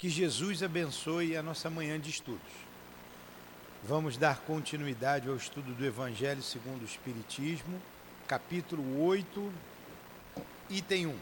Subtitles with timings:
[0.00, 2.40] Que Jesus abençoe a nossa manhã de estudos.
[3.84, 7.78] Vamos dar continuidade ao estudo do Evangelho segundo o Espiritismo,
[8.26, 9.52] capítulo 8,
[10.70, 11.18] item 1.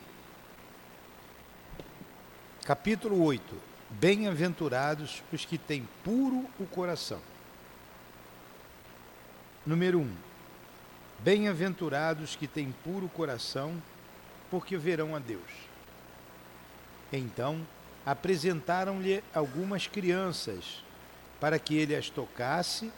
[2.64, 3.60] Capítulo 8.
[3.90, 7.20] Bem-aventurados os que têm puro o coração.
[9.66, 10.16] Número 1.
[11.18, 13.82] Bem-aventurados que têm puro coração,
[14.48, 15.50] porque verão a Deus.
[17.12, 17.66] Então,
[18.08, 20.82] apresentaram-lhe algumas crianças
[21.38, 22.90] para que ele as tocasse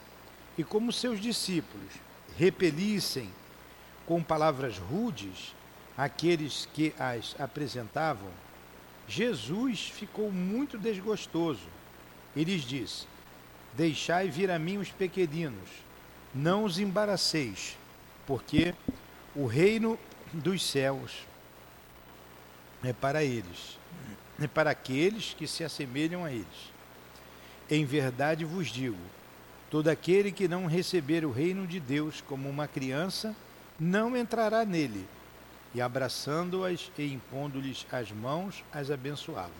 [0.56, 1.92] e, como seus discípulos
[2.36, 3.28] repelissem
[4.06, 5.52] com palavras rudes
[5.98, 8.30] aqueles que as apresentavam,
[9.08, 11.66] Jesus ficou muito desgostoso
[12.36, 13.08] e lhes disse:
[13.74, 15.70] Deixai vir a mim os pequeninos,
[16.32, 17.76] não os embaraceis,
[18.28, 18.76] porque
[19.34, 19.98] o reino
[20.32, 21.26] dos céus
[22.84, 23.79] é para eles
[24.48, 26.72] para aqueles que se assemelham a eles.
[27.70, 28.98] Em verdade vos digo:
[29.70, 33.34] todo aquele que não receber o reino de Deus como uma criança,
[33.78, 35.06] não entrará nele.
[35.72, 39.50] E abraçando-as e impondo-lhes as mãos, as abençoava.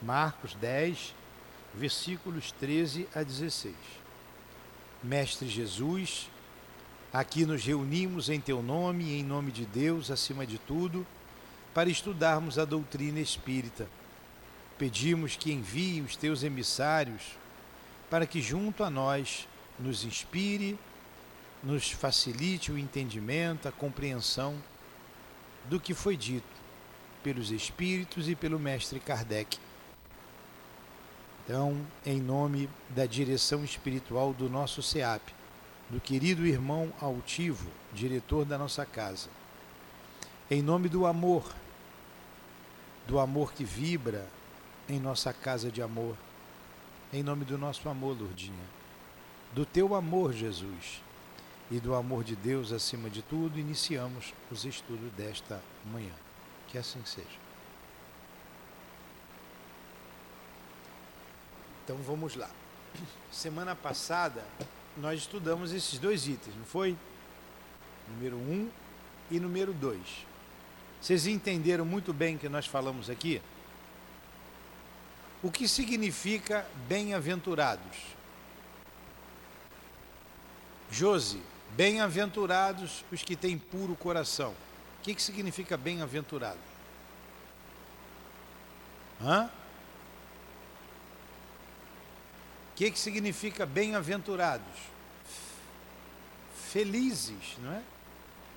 [0.00, 1.14] Marcos 10,
[1.74, 3.74] versículos 13 a 16.
[5.02, 6.30] Mestre Jesus,
[7.12, 11.04] aqui nos reunimos em teu nome e em nome de Deus, acima de tudo
[11.74, 13.88] para estudarmos a doutrina espírita.
[14.78, 17.38] Pedimos que envie os teus emissários
[18.08, 19.46] para que, junto a nós,
[19.78, 20.78] nos inspire,
[21.62, 24.56] nos facilite o entendimento, a compreensão
[25.66, 26.60] do que foi dito
[27.22, 29.58] pelos Espíritos e pelo Mestre Kardec.
[31.44, 35.22] Então, em nome da direção espiritual do nosso SEAP,
[35.88, 39.28] do querido irmão altivo, diretor da nossa casa,
[40.50, 41.44] em nome do amor,
[43.06, 44.28] do amor que vibra
[44.88, 46.16] em nossa casa de amor,
[47.12, 48.66] em nome do nosso amor, Lourdinha,
[49.52, 51.00] do teu amor, Jesus,
[51.70, 55.62] e do amor de Deus acima de tudo, iniciamos os estudos desta
[55.92, 56.12] manhã.
[56.66, 57.28] Que assim seja.
[61.84, 62.50] Então vamos lá.
[63.30, 64.44] Semana passada
[64.96, 66.96] nós estudamos esses dois itens, não foi?
[68.08, 68.70] Número 1 um
[69.30, 70.29] e número 2.
[71.00, 73.40] Vocês entenderam muito bem que nós falamos aqui?
[75.42, 77.96] O que significa bem-aventurados?
[80.90, 81.40] Josi,
[81.70, 84.50] bem-aventurados os que têm puro coração.
[84.98, 86.58] O que, que significa bem-aventurado?
[89.22, 89.50] Hã?
[92.72, 94.78] O que, que significa bem-aventurados?
[96.70, 97.82] Felizes, não é?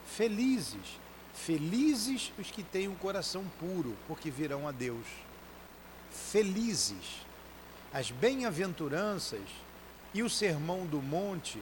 [0.06, 1.03] Felizes.
[1.34, 5.06] Felizes os que têm um coração puro, porque virão a Deus.
[6.12, 7.26] Felizes.
[7.92, 9.42] As bem-aventuranças
[10.14, 11.62] e o sermão do monte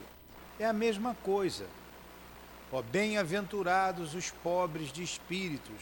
[0.58, 1.66] é a mesma coisa.
[2.70, 5.80] Ó, bem-aventurados os pobres de espíritos,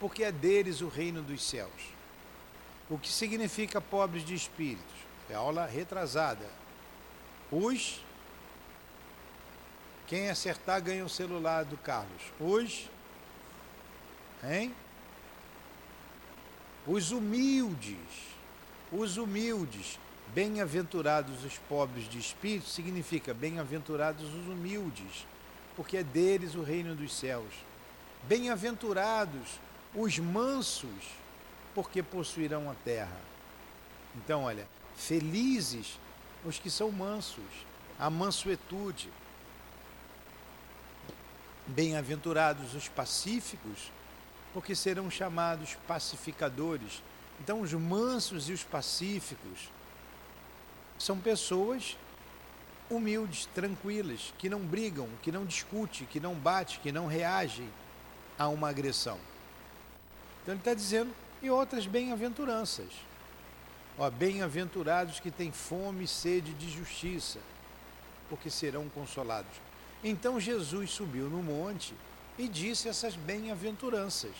[0.00, 1.70] porque é deles o reino dos céus.
[2.88, 4.94] O que significa pobres de espíritos?
[5.30, 6.46] É aula retrasada.
[7.50, 8.04] Os.
[10.06, 12.22] Quem acertar ganha o celular do Carlos.
[12.40, 12.90] Os
[14.44, 14.74] Hein?
[16.86, 17.96] Os humildes,
[18.90, 19.98] os humildes,
[20.34, 25.26] bem-aventurados os pobres de espírito, significa bem-aventurados os humildes,
[25.76, 27.54] porque é deles o reino dos céus.
[28.24, 29.60] Bem-aventurados
[29.94, 30.88] os mansos,
[31.74, 33.20] porque possuirão a terra.
[34.16, 34.66] Então, olha,
[34.96, 35.98] felizes
[36.44, 37.44] os que são mansos,
[37.98, 39.08] a mansuetude.
[41.66, 43.92] Bem-aventurados os pacíficos,
[44.52, 47.02] porque serão chamados pacificadores.
[47.40, 49.70] Então, os mansos e os pacíficos
[50.98, 51.96] são pessoas
[52.90, 57.68] humildes, tranquilas, que não brigam, que não discutem, que não batem, que não reagem
[58.38, 59.18] a uma agressão.
[60.42, 62.88] Então, ele está dizendo, e outras bem-aventuranças.
[64.18, 67.38] Bem-aventurados que têm fome e sede de justiça,
[68.28, 69.52] porque serão consolados.
[70.04, 71.94] Então, Jesus subiu no monte
[72.38, 74.32] e disse essas bem-aventuranças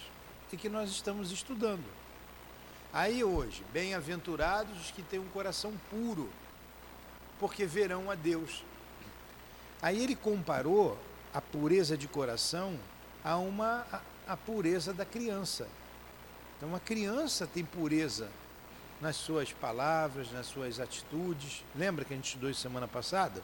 [0.52, 1.84] e que nós estamos estudando.
[2.92, 6.30] Aí hoje, bem-aventurados os que têm um coração puro,
[7.40, 8.62] porque verão a Deus.
[9.80, 10.98] Aí ele comparou
[11.32, 12.78] a pureza de coração
[13.24, 15.66] a uma a, a pureza da criança.
[16.56, 18.28] Então a criança tem pureza
[19.00, 21.64] nas suas palavras, nas suas atitudes.
[21.74, 23.42] Lembra que a gente estudou semana passada?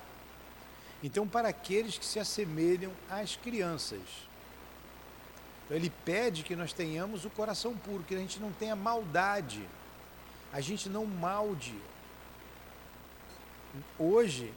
[1.02, 4.00] Então, para aqueles que se assemelham às crianças,
[5.68, 9.68] então, ele pede que nós tenhamos o coração puro, que a gente não tenha maldade,
[10.50, 11.78] a gente não malde.
[13.98, 14.54] Hoje,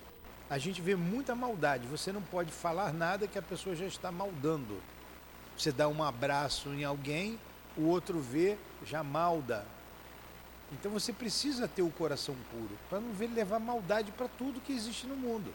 [0.49, 1.85] a gente vê muita maldade.
[1.87, 4.81] Você não pode falar nada que a pessoa já está maldando.
[5.57, 7.37] Você dá um abraço em alguém,
[7.77, 9.65] o outro vê, já malda.
[10.71, 14.71] Então você precisa ter o coração puro para não ver levar maldade para tudo que
[14.71, 15.53] existe no mundo.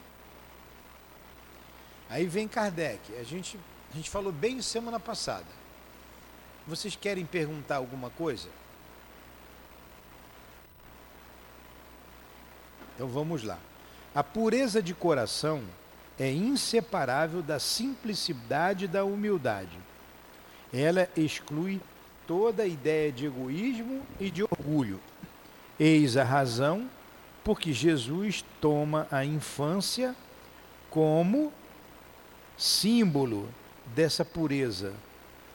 [2.11, 3.17] Aí vem Kardec.
[3.17, 3.59] A gente,
[3.93, 5.47] a gente falou bem semana passada.
[6.67, 8.49] Vocês querem perguntar alguma coisa?
[12.95, 13.59] Então vamos lá.
[14.15, 15.63] A pureza de coração
[16.19, 19.79] é inseparável da simplicidade e da humildade.
[20.73, 21.81] Ela exclui
[22.27, 25.01] toda ideia de egoísmo e de orgulho.
[25.79, 26.89] Eis a razão
[27.45, 30.17] porque Jesus toma a infância
[30.91, 31.53] como
[32.57, 33.49] símbolo
[33.95, 34.95] dessa pureza,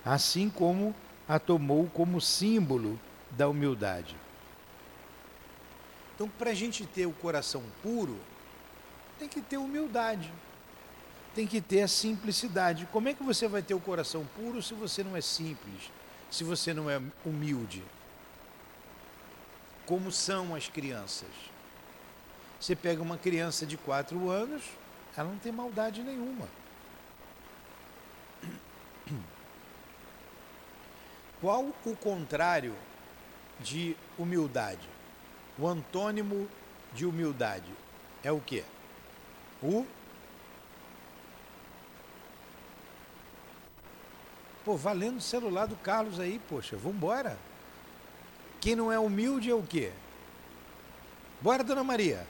[0.06, 0.96] assim como
[1.28, 3.00] a tomou como símbolo
[3.32, 4.16] da humildade.
[6.16, 8.20] Então, para a gente ter o coração puro,
[9.18, 10.32] tem que ter humildade,
[11.34, 12.88] tem que ter a simplicidade.
[12.92, 15.92] Como é que você vai ter o coração puro se você não é simples,
[16.30, 17.84] se você não é humilde?
[19.86, 21.30] Como são as crianças?
[22.60, 24.62] Você pega uma criança de quatro anos,
[25.18, 26.48] ela não tem maldade nenhuma.
[31.40, 32.76] Qual o contrário
[33.60, 34.88] de humildade?
[35.58, 36.48] O antônimo
[36.94, 37.72] de humildade
[38.24, 38.64] é o quê?
[39.62, 39.86] O
[44.64, 47.38] Pô, valendo o celular do Carlos aí, poxa, vambora.
[48.60, 49.92] Quem não é humilde é o quê?
[51.42, 52.28] Bora, dona Maria.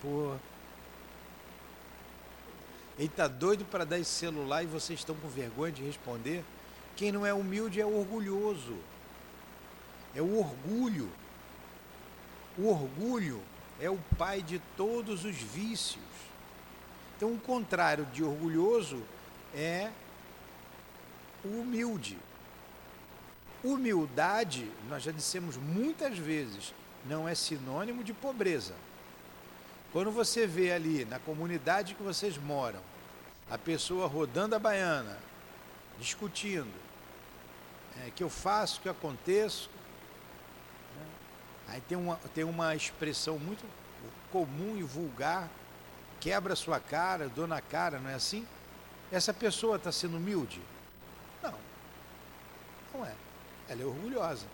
[0.00, 0.36] Pô.
[2.98, 6.44] Ele tá doido para dar esse celular e vocês estão com vergonha de responder?
[6.96, 8.76] Quem não é humilde é orgulhoso.
[10.14, 11.08] É o orgulho.
[12.58, 13.40] O orgulho
[13.80, 16.02] é o pai de todos os vícios.
[17.16, 19.00] Então, o contrário de orgulhoso
[19.54, 19.90] é
[21.44, 22.18] humilde.
[23.62, 26.74] Humildade, nós já dissemos muitas vezes,
[27.04, 28.74] não é sinônimo de pobreza.
[29.92, 32.80] Quando você vê ali na comunidade que vocês moram,
[33.50, 35.18] a pessoa rodando a baiana,
[35.98, 36.72] discutindo,
[38.04, 39.70] é, que eu faço, que eu aconteço.
[40.96, 41.06] Né?
[41.68, 43.64] Aí tem uma, tem uma expressão muito
[44.30, 45.48] comum e vulgar,
[46.20, 48.46] quebra sua cara, dou na cara, não é assim?
[49.10, 50.60] Essa pessoa está sendo humilde?
[51.42, 51.54] Não,
[52.92, 53.14] não é.
[53.68, 54.46] Ela é orgulhosa.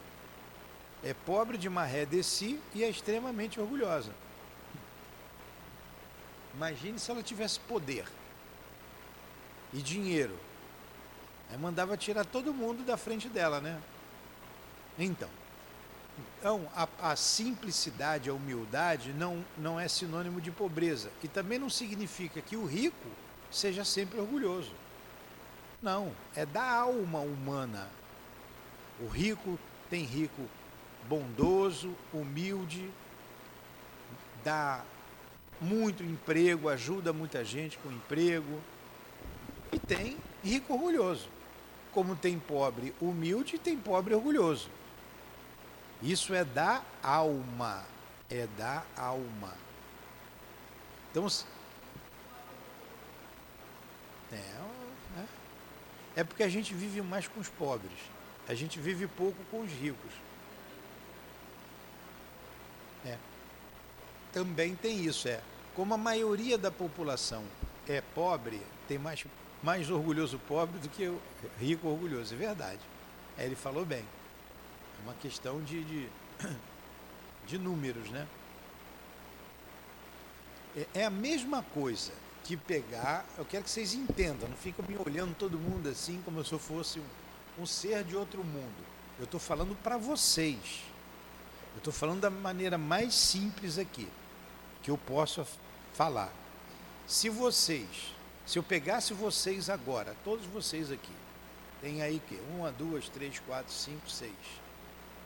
[1.02, 4.12] É pobre de maré de si e é extremamente orgulhosa.
[6.56, 8.06] Imagine se ela tivesse poder
[9.72, 10.38] e dinheiro.
[11.50, 13.80] Aí mandava tirar todo mundo da frente dela, né?
[14.98, 15.28] Então,
[16.38, 21.10] então a, a, simplicidade, a humildade não, não é sinônimo de pobreza.
[21.22, 23.08] E também não significa que o rico
[23.50, 24.72] seja sempre orgulhoso.
[25.82, 27.88] Não, é da alma humana.
[29.00, 29.58] O rico
[29.90, 30.48] tem rico
[31.08, 32.90] bondoso, humilde,
[34.42, 34.82] dá
[35.60, 38.60] muito emprego, ajuda muita gente com emprego.
[39.72, 41.28] E tem rico orgulhoso.
[41.92, 44.68] Como tem pobre humilde, tem pobre orgulhoso.
[46.02, 47.84] Isso é da alma.
[48.28, 49.54] É da alma.
[51.10, 51.26] Então,
[54.32, 55.24] é, é,
[56.16, 57.98] é porque a gente vive mais com os pobres.
[58.48, 60.12] A gente vive pouco com os ricos.
[63.06, 63.16] É.
[64.32, 65.40] Também tem isso, é.
[65.74, 67.44] Como a maioria da população
[67.88, 69.24] é pobre, tem mais,
[69.62, 71.12] mais orgulhoso pobre do que
[71.58, 72.34] rico orgulhoso.
[72.34, 72.80] É verdade.
[73.36, 74.04] É, ele falou bem
[75.02, 76.08] uma questão de, de,
[77.46, 78.26] de números, né?
[80.76, 82.12] É, é a mesma coisa
[82.42, 86.44] que pegar, eu quero que vocês entendam, não fica me olhando todo mundo assim como
[86.44, 88.84] se eu fosse um, um ser de outro mundo.
[89.18, 90.82] Eu estou falando para vocês.
[91.74, 94.08] Eu estou falando da maneira mais simples aqui,
[94.82, 95.46] que eu posso
[95.94, 96.32] falar.
[97.06, 101.12] Se vocês, se eu pegasse vocês agora, todos vocês aqui,
[101.80, 102.40] tem aí que?
[102.50, 104.32] Uma, duas, três, quatro, cinco, seis.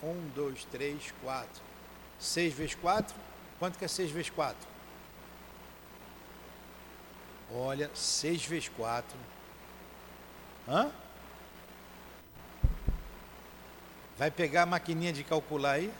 [0.02, 1.62] Um, dois, três, quatro.
[2.18, 3.14] Seis vezes quatro.
[3.58, 4.68] Quanto que é seis vezes quatro?
[7.52, 9.16] Olha, seis vezes quatro.
[10.68, 10.90] Hã?
[14.16, 15.92] Vai pegar a maquininha de calcular aí?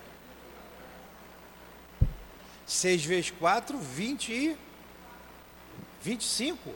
[2.69, 4.57] 6 vezes 4, 20 e
[6.03, 6.71] 25.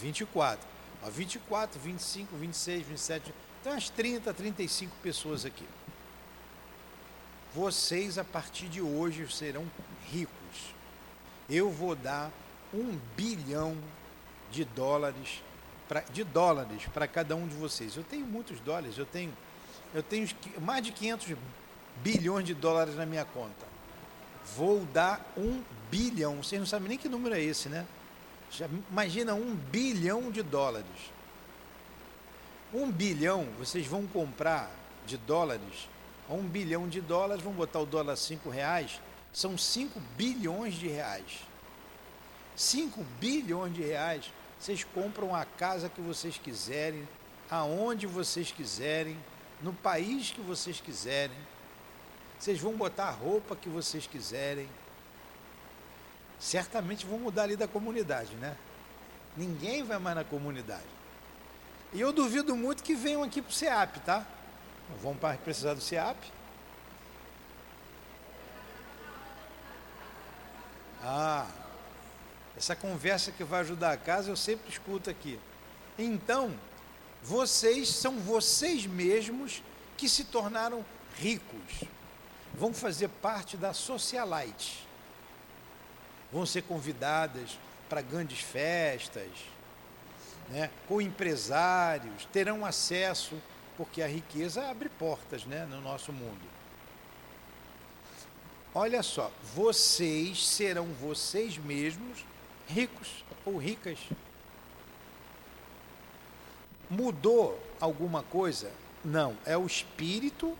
[0.00, 0.66] 24.
[1.02, 5.66] Ó, 24, 25, 26, 27, Tem umas 30, 35 pessoas aqui.
[7.52, 9.68] Vocês, a partir de hoje, serão
[10.10, 10.74] ricos.
[11.50, 12.30] Eu vou dar
[12.72, 13.76] um bilhão
[14.50, 15.42] de dólares
[15.88, 17.96] pra, de dólares para cada um de vocês.
[17.96, 19.36] Eu tenho muitos dólares, eu tenho,
[19.92, 20.28] eu tenho
[20.60, 21.36] mais de 500
[21.96, 23.71] bilhões de dólares na minha conta.
[24.56, 26.42] Vou dar um bilhão.
[26.42, 27.86] Vocês não sabem nem que número é esse, né?
[28.50, 30.86] Já imagina um bilhão de dólares.
[32.72, 34.70] Um bilhão, vocês vão comprar
[35.06, 35.88] de dólares,
[36.28, 39.00] um bilhão de dólares, vão botar o dólar cinco reais,
[39.32, 41.40] são 5 bilhões de reais.
[42.54, 47.08] 5 bilhões de reais, vocês compram a casa que vocês quiserem,
[47.50, 49.16] aonde vocês quiserem,
[49.62, 51.36] no país que vocês quiserem.
[52.42, 54.68] Vocês vão botar a roupa que vocês quiserem.
[56.40, 58.56] Certamente vão mudar ali da comunidade, né?
[59.36, 60.82] Ninguém vai mais na comunidade.
[61.92, 64.26] E eu duvido muito que venham aqui para o SEAP, tá?
[65.00, 66.18] Vão precisar do SEAP.
[71.00, 71.46] Ah,
[72.56, 75.38] essa conversa que vai ajudar a casa eu sempre escuto aqui.
[75.96, 76.52] Então,
[77.22, 79.62] vocês são vocês mesmos
[79.96, 80.84] que se tornaram
[81.14, 82.01] ricos.
[82.54, 84.86] Vão fazer parte da socialite.
[86.32, 89.28] Vão ser convidadas para grandes festas,
[90.48, 93.40] né, com empresários, terão acesso,
[93.76, 96.40] porque a riqueza abre portas né, no nosso mundo.
[98.74, 102.24] Olha só, vocês serão vocês mesmos
[102.66, 103.98] ricos ou ricas.
[106.88, 108.70] Mudou alguma coisa?
[109.04, 110.56] Não, é o espírito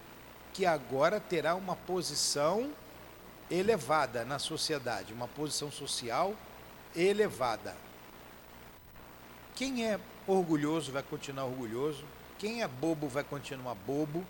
[0.53, 2.73] que agora terá uma posição
[3.51, 6.35] elevada na sociedade, uma posição social
[6.95, 7.77] elevada.
[9.55, 12.05] Quem é orgulhoso vai continuar orgulhoso,
[12.39, 14.25] quem é bobo vai continuar bobo,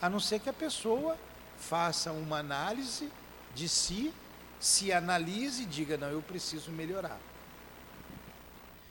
[0.00, 1.16] a não ser que a pessoa
[1.58, 3.10] faça uma análise
[3.54, 4.12] de si,
[4.58, 7.18] se analise e diga: não, eu preciso melhorar.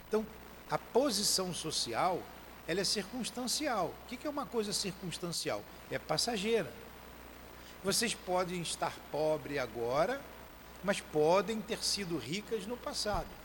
[0.08, 0.26] Então,
[0.70, 2.22] a posição social
[2.70, 3.94] ela é circunstancial.
[4.04, 5.64] O que é uma coisa circunstancial?
[5.90, 6.72] É passageira.
[7.84, 10.22] Vocês podem estar pobres agora,
[10.84, 13.40] mas podem ter sido ricas no passado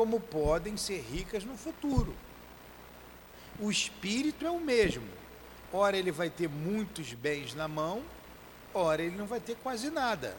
[0.00, 2.16] como podem ser ricas no futuro.
[3.58, 5.06] O espírito é o mesmo.
[5.70, 8.02] Ora ele vai ter muitos bens na mão,
[8.72, 10.38] ora ele não vai ter quase nada.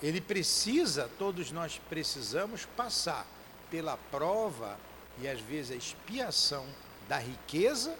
[0.00, 3.26] Ele precisa, todos nós precisamos passar
[3.72, 4.78] pela prova
[5.20, 6.66] e às vezes a expiação
[7.08, 7.96] da riqueza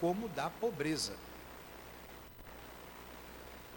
[0.00, 1.14] como da pobreza.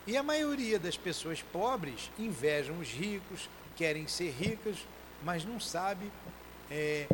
[0.06, 4.86] E a maioria das pessoas pobres invejam os ricos, querem ser ricas,
[5.24, 6.12] mas não sabe
[6.70, 7.08] é,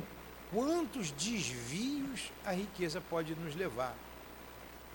[0.52, 3.96] quantos desvios a riqueza pode nos levar,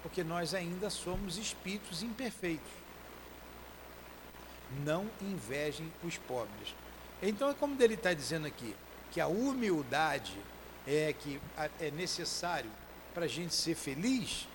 [0.02, 2.72] porque nós ainda somos espíritos imperfeitos.
[4.84, 6.74] Não invejem os pobres.
[7.22, 8.74] Então é como ele está dizendo aqui,
[9.12, 10.36] que a humildade
[10.86, 11.40] é que
[11.80, 12.70] é necessário
[13.12, 14.46] para a gente ser feliz.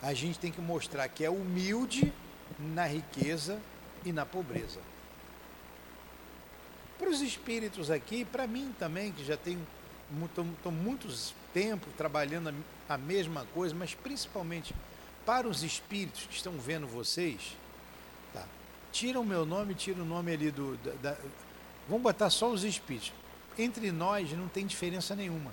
[0.00, 2.12] A gente tem que mostrar que é humilde
[2.58, 3.60] na riqueza
[4.04, 4.80] e na pobreza.
[6.98, 9.64] Para os espíritos aqui, para mim também, que já tenho
[10.24, 12.48] estou muitos tempo trabalhando
[12.88, 14.74] a, a mesma coisa, mas principalmente
[15.26, 17.54] para os espíritos que estão vendo vocês,
[18.32, 18.44] tá?
[18.90, 20.76] tira o meu nome, tira o nome ali do.
[20.78, 21.16] Da, da,
[21.86, 23.12] vamos botar só os espíritos.
[23.58, 25.50] Entre nós não tem diferença nenhuma.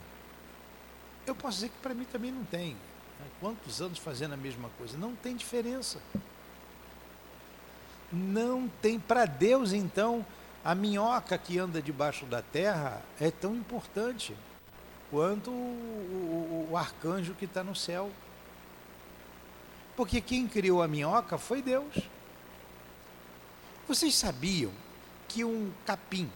[1.26, 2.74] Eu posso dizer que para mim também não tem.
[2.74, 3.26] Né?
[3.40, 4.98] Quantos anos fazendo a mesma coisa?
[4.98, 6.00] Não tem diferença.
[8.12, 9.00] Não tem.
[9.00, 10.26] Para Deus, então,
[10.64, 14.36] a minhoca que anda debaixo da terra é tão importante
[15.10, 18.12] quanto o, o, o arcanjo que está no céu.
[19.96, 21.96] Porque quem criou a minhoca foi Deus.
[23.88, 24.72] Vocês sabiam
[25.28, 26.30] que um capim,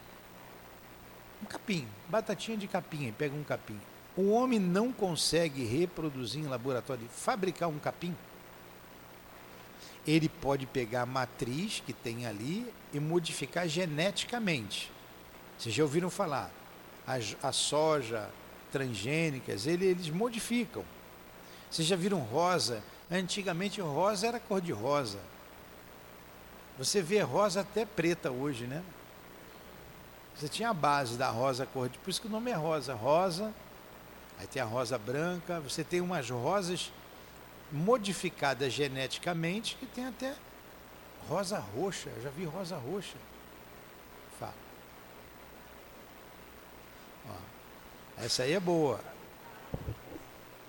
[1.41, 3.79] um capim, batatinha de capim, pega um capim,
[4.15, 8.15] o homem não consegue reproduzir em laboratório, fabricar um capim?
[10.05, 14.91] ele pode pegar a matriz que tem ali e modificar geneticamente.
[15.57, 16.51] Vocês já ouviram falar?
[17.05, 17.17] A,
[17.47, 18.29] a soja
[18.71, 20.83] transgênicas, ele, eles modificam.
[21.69, 22.83] Vocês já viram rosa?
[23.11, 25.19] Antigamente rosa era cor de rosa.
[26.77, 28.83] Você vê rosa até preta hoje, né?
[30.39, 32.93] Você tinha a base da rosa cor de, por isso que o nome é rosa,
[32.93, 33.53] rosa.
[34.37, 36.93] Aí tem a rosa branca, você tem umas rosas
[37.69, 40.33] modificada geneticamente que tem até
[41.27, 42.09] rosa roxa.
[42.15, 43.17] Eu já vi rosa roxa.
[44.39, 44.53] Fala.
[47.29, 49.01] Ó, essa aí é boa.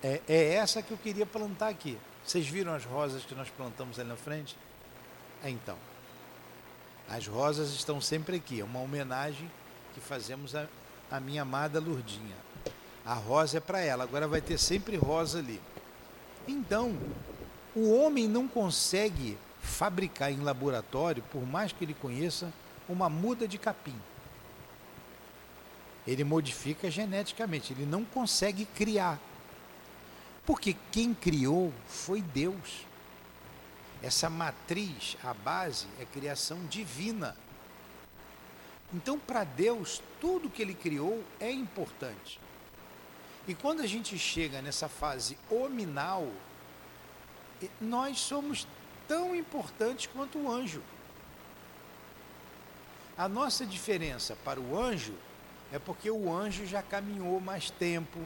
[0.03, 1.97] é, é essa que eu queria plantar aqui.
[2.25, 4.57] Vocês viram as rosas que nós plantamos ali na frente?
[5.41, 5.77] É então.
[7.07, 9.49] As rosas estão sempre aqui, é uma homenagem
[9.93, 10.67] que fazemos à,
[11.09, 12.35] à minha amada Lurdinha.
[13.05, 15.59] A rosa é para ela, agora vai ter sempre rosa ali.
[16.47, 16.97] Então,
[17.75, 22.51] o homem não consegue fabricar em laboratório, por mais que ele conheça,
[22.89, 23.95] uma muda de capim.
[26.05, 29.19] Ele modifica geneticamente, ele não consegue criar.
[30.45, 32.85] Porque quem criou foi Deus.
[34.01, 37.37] Essa matriz, a base, é criação divina.
[38.93, 42.39] Então, para Deus, tudo que Ele criou é importante.
[43.47, 46.27] E quando a gente chega nessa fase hominal,
[47.79, 48.67] nós somos
[49.07, 50.81] tão importantes quanto o anjo.
[53.17, 55.13] A nossa diferença para o anjo
[55.71, 58.19] é porque o anjo já caminhou mais tempo,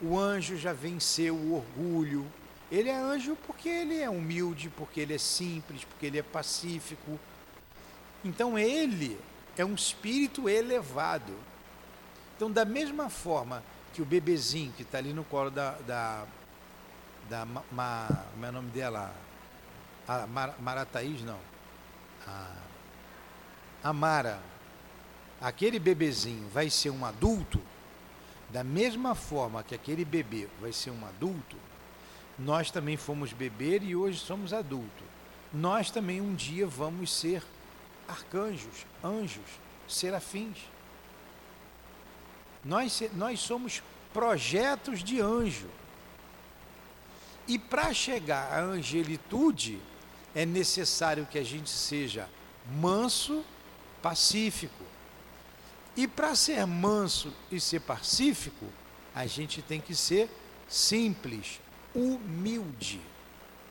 [0.00, 2.26] o anjo já venceu o orgulho,
[2.70, 7.18] ele é anjo porque ele é humilde, porque ele é simples, porque ele é pacífico.
[8.24, 9.18] Então ele
[9.60, 11.34] é um espírito elevado.
[12.36, 13.62] Então, da mesma forma
[13.92, 15.72] que o bebezinho que está ali no colo da.
[15.78, 16.26] da,
[17.28, 19.12] da ma, como é o nome dela?
[20.06, 21.38] A Mar, Marataís, não.
[22.26, 22.56] A,
[23.82, 24.40] a Mara.
[25.40, 27.60] Aquele bebezinho vai ser um adulto,
[28.50, 31.56] da mesma forma que aquele bebê vai ser um adulto,
[32.38, 35.06] nós também fomos beber e hoje somos adultos.
[35.52, 37.42] Nós também um dia vamos ser
[38.08, 39.44] arcanjos, anjos,
[39.86, 40.58] serafins.
[42.64, 45.68] Nós, nós somos projetos de anjo.
[47.46, 49.80] E para chegar à angelitude,
[50.34, 52.28] é necessário que a gente seja
[52.72, 53.44] manso,
[54.02, 54.84] pacífico.
[55.96, 58.66] E para ser manso e ser pacífico,
[59.14, 60.30] a gente tem que ser
[60.68, 61.60] simples,
[61.94, 63.00] humilde.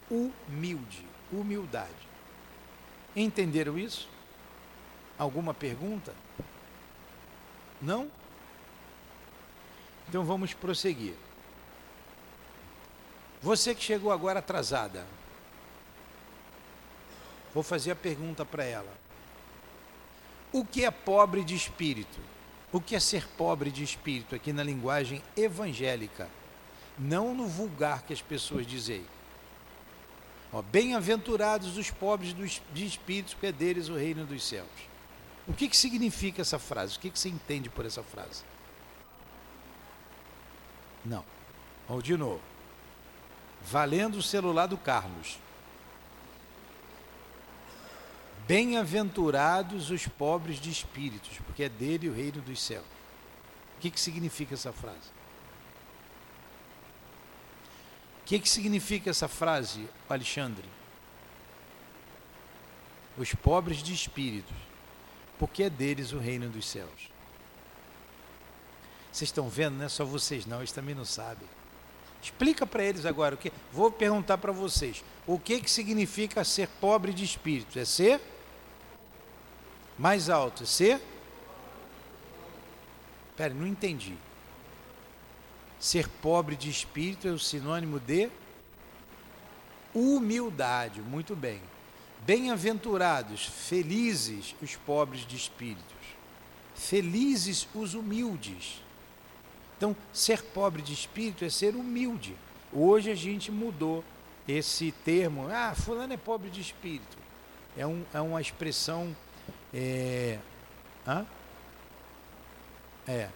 [0.10, 1.06] Humilde.
[1.32, 2.08] Humildade.
[3.16, 4.08] Entenderam isso?
[5.18, 6.14] Alguma pergunta?
[7.82, 8.10] Não?
[10.08, 11.16] Então vamos prosseguir.
[13.42, 15.06] Você que chegou agora atrasada,
[17.54, 18.94] vou fazer a pergunta para ela.
[20.52, 22.20] O que é pobre de espírito?
[22.72, 26.30] O que é ser pobre de espírito aqui na linguagem evangélica?
[26.98, 29.06] não no vulgar que as pessoas dizem.
[30.72, 32.36] Bem-aventurados os pobres
[32.74, 34.68] de espíritos, porque é deles o reino dos céus.
[35.48, 36.98] O que, que significa essa frase?
[36.98, 38.44] O que, que você entende por essa frase?
[41.06, 41.24] Não.
[41.88, 42.42] Vamos de novo.
[43.62, 45.40] Valendo o celular do Carlos.
[48.46, 52.86] Bem-aventurados os pobres de espíritos, porque é dele o reino dos céus.
[53.78, 55.18] O que, que significa essa frase?
[58.28, 60.66] que, que significa essa frase, Alexandre?
[63.18, 64.56] Os pobres de espíritos,
[65.38, 67.12] porque é deles o reino dos céus.
[69.12, 71.48] Vocês estão vendo, não é só vocês não, eles também não sabem.
[72.22, 73.52] Explica para eles agora o que.
[73.72, 75.04] Vou perguntar para vocês.
[75.26, 77.78] O que que significa ser pobre de espírito?
[77.80, 78.20] É ser
[79.98, 81.02] mais alto, é ser?
[83.36, 84.16] Pera, não entendi.
[85.80, 88.30] Ser pobre de espírito é o sinônimo de
[89.94, 91.02] humildade.
[91.02, 91.62] Muito bem.
[92.26, 95.86] Bem-aventurados, felizes os pobres de espíritos,
[96.76, 98.84] felizes os humildes.
[99.78, 102.36] Então, ser pobre de espírito é ser humilde.
[102.74, 104.04] Hoje a gente mudou
[104.48, 105.48] esse termo.
[105.50, 107.18] Ah, fulano é pobre de espírito.
[107.78, 109.16] É, um, é uma expressão.
[109.74, 110.40] É,
[111.06, 111.26] hã?
[113.08, 113.30] é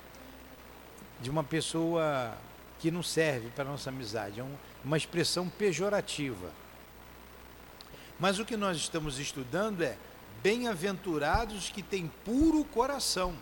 [1.22, 2.36] de uma pessoa
[2.80, 4.40] que não serve para a nossa amizade.
[4.40, 6.52] É um, uma expressão pejorativa.
[8.22, 9.98] Mas o que nós estamos estudando é
[10.44, 13.34] bem-aventurados que têm puro coração.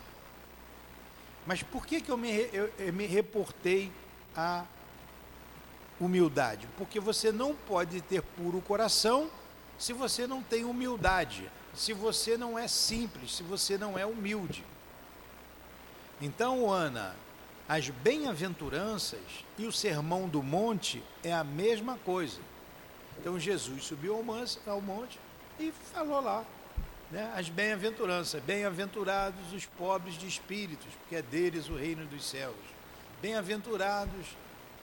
[1.46, 3.92] Mas por que, que eu, me, eu, eu me reportei
[4.34, 4.64] à
[6.00, 6.66] humildade?
[6.78, 9.30] Porque você não pode ter puro coração
[9.78, 14.64] se você não tem humildade, se você não é simples, se você não é humilde.
[16.22, 17.14] Então, Ana,
[17.68, 19.20] as bem-aventuranças
[19.58, 22.40] e o sermão do monte é a mesma coisa.
[23.18, 25.18] Então Jesus subiu ao monte
[25.58, 26.44] e falou lá,
[27.10, 32.54] né, as bem-aventuranças, bem-aventurados os pobres de espíritos, porque é deles o reino dos céus.
[33.20, 34.26] Bem-aventurados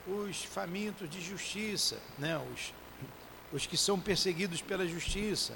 [0.06, 2.72] os famintos de justiça, né, os,
[3.52, 5.54] os que são perseguidos pela justiça,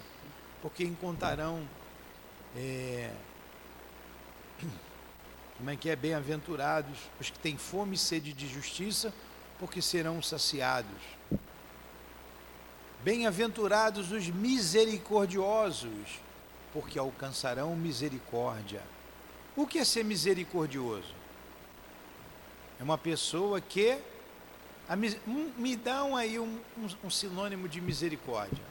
[0.61, 1.67] porque encontrarão
[2.57, 3.11] é,
[5.57, 5.97] como é que é?
[5.97, 9.13] Bem-aventurados os que têm fome e sede de justiça,
[9.59, 11.01] porque serão saciados.
[13.05, 16.21] Bem-aventurados os misericordiosos,
[16.73, 18.81] porque alcançarão misericórdia.
[19.57, 21.13] O que é ser misericordioso?
[22.79, 23.99] É uma pessoa que.
[24.89, 28.65] A, me dão aí um, um, um sinônimo de misericórdia.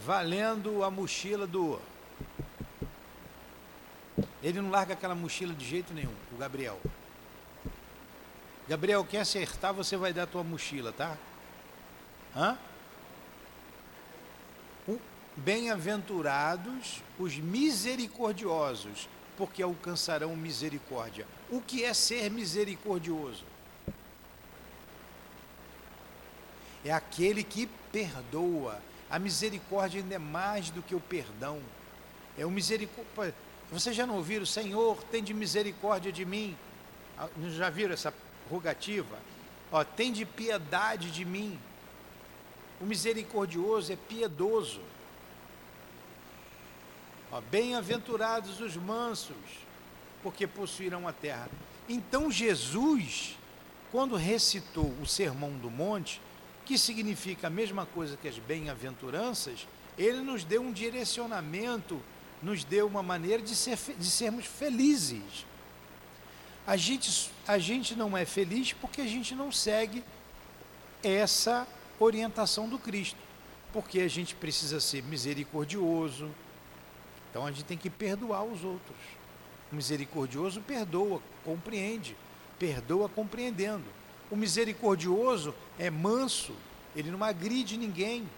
[0.00, 1.78] Valendo a mochila do.
[4.42, 6.80] Ele não larga aquela mochila de jeito nenhum, o Gabriel.
[8.66, 11.16] Gabriel, quer acertar, você vai dar a tua mochila, tá?
[12.34, 12.58] Hã?
[15.34, 21.26] Bem-aventurados os misericordiosos, porque alcançarão misericórdia.
[21.50, 23.44] O que é ser misericordioso?
[26.84, 28.78] É aquele que perdoa.
[29.08, 31.60] A misericórdia ainda é mais do que o perdão.
[32.36, 33.34] É o misericórdia.
[33.70, 36.56] Vocês já não ouviram, Senhor, tem de misericórdia de mim?
[37.16, 38.12] Ah, já viram essa
[38.50, 39.18] rogativa?
[39.70, 41.58] Ó, tem de piedade de mim.
[42.82, 44.80] O misericordioso é piedoso.
[47.48, 49.36] Bem-aventurados os mansos,
[50.20, 51.48] porque possuirão a terra.
[51.88, 53.38] Então Jesus,
[53.92, 56.20] quando recitou o Sermão do Monte,
[56.66, 59.66] que significa a mesma coisa que as bem-aventuranças,
[59.96, 62.02] ele nos deu um direcionamento,
[62.42, 65.46] nos deu uma maneira de, ser, de sermos felizes.
[66.66, 70.02] A gente, a gente não é feliz porque a gente não segue
[71.02, 71.66] essa
[72.02, 73.18] orientação do Cristo,
[73.72, 76.30] porque a gente precisa ser misericordioso,
[77.30, 78.96] então a gente tem que perdoar os outros.
[79.70, 82.16] O misericordioso perdoa, compreende,
[82.58, 83.84] perdoa compreendendo.
[84.30, 86.54] O misericordioso é manso,
[86.94, 88.28] ele não agride ninguém.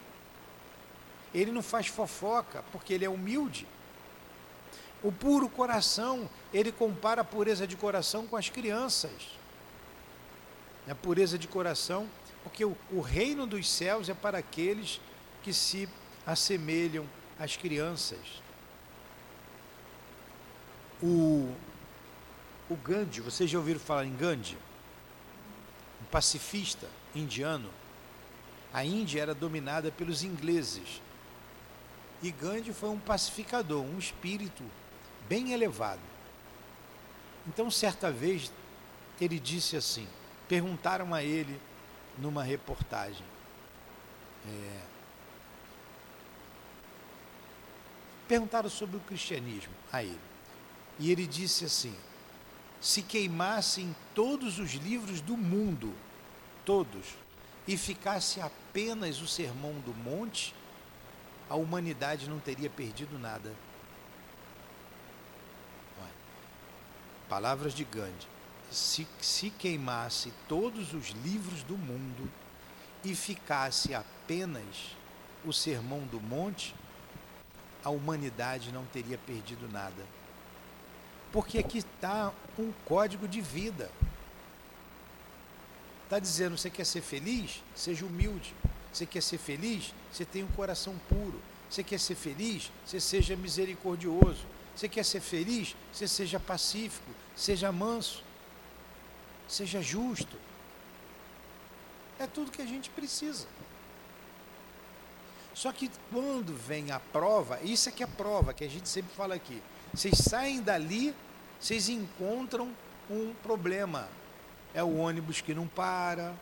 [1.34, 3.66] Ele não faz fofoca, porque ele é humilde.
[5.02, 9.10] O puro coração, ele compara a pureza de coração com as crianças.
[10.88, 12.08] A pureza de coração,
[12.44, 15.00] porque o, o reino dos céus é para aqueles
[15.42, 15.88] que se
[16.26, 18.42] assemelham às crianças.
[21.02, 21.52] O,
[22.68, 24.56] o Gandhi, vocês já ouviram falar em Gandhi?
[26.02, 27.70] Um pacifista indiano.
[28.72, 31.00] A Índia era dominada pelos ingleses.
[32.22, 34.62] E Gandhi foi um pacificador, um espírito
[35.28, 36.00] bem elevado.
[37.46, 38.52] Então, certa vez,
[39.20, 40.06] ele disse assim:
[40.48, 41.60] perguntaram a ele
[42.18, 43.24] numa reportagem.
[44.46, 44.80] É,
[48.28, 50.20] perguntaram sobre o cristianismo a ele.
[50.98, 51.94] E ele disse assim:
[52.80, 55.94] se queimassem todos os livros do mundo,
[56.64, 57.14] todos,
[57.66, 60.54] e ficasse apenas o sermão do monte,
[61.48, 63.52] a humanidade não teria perdido nada.
[67.28, 68.33] Palavras de Gandhi.
[68.74, 72.28] Se, se queimasse todos os livros do mundo
[73.04, 74.96] e ficasse apenas
[75.44, 76.74] o sermão do monte,
[77.84, 80.04] a humanidade não teria perdido nada.
[81.30, 83.90] Porque aqui está um código de vida.
[86.02, 87.62] Está dizendo, você quer ser feliz?
[87.76, 88.54] Seja humilde.
[88.92, 89.94] Você quer ser feliz?
[90.12, 91.40] Você tenha um coração puro.
[91.70, 92.72] Você quer ser feliz?
[92.84, 94.44] Você seja misericordioso.
[94.74, 95.76] Você quer ser feliz?
[95.92, 98.24] Você seja pacífico, seja manso,
[99.48, 100.36] seja justo.
[102.18, 103.46] É tudo que a gente precisa.
[105.52, 108.88] Só que quando vem a prova, isso é que é a prova que a gente
[108.88, 109.62] sempre fala aqui.
[109.92, 111.14] Vocês saem dali,
[111.60, 112.74] vocês encontram
[113.08, 114.08] um problema.
[114.74, 116.34] É o ônibus que não para,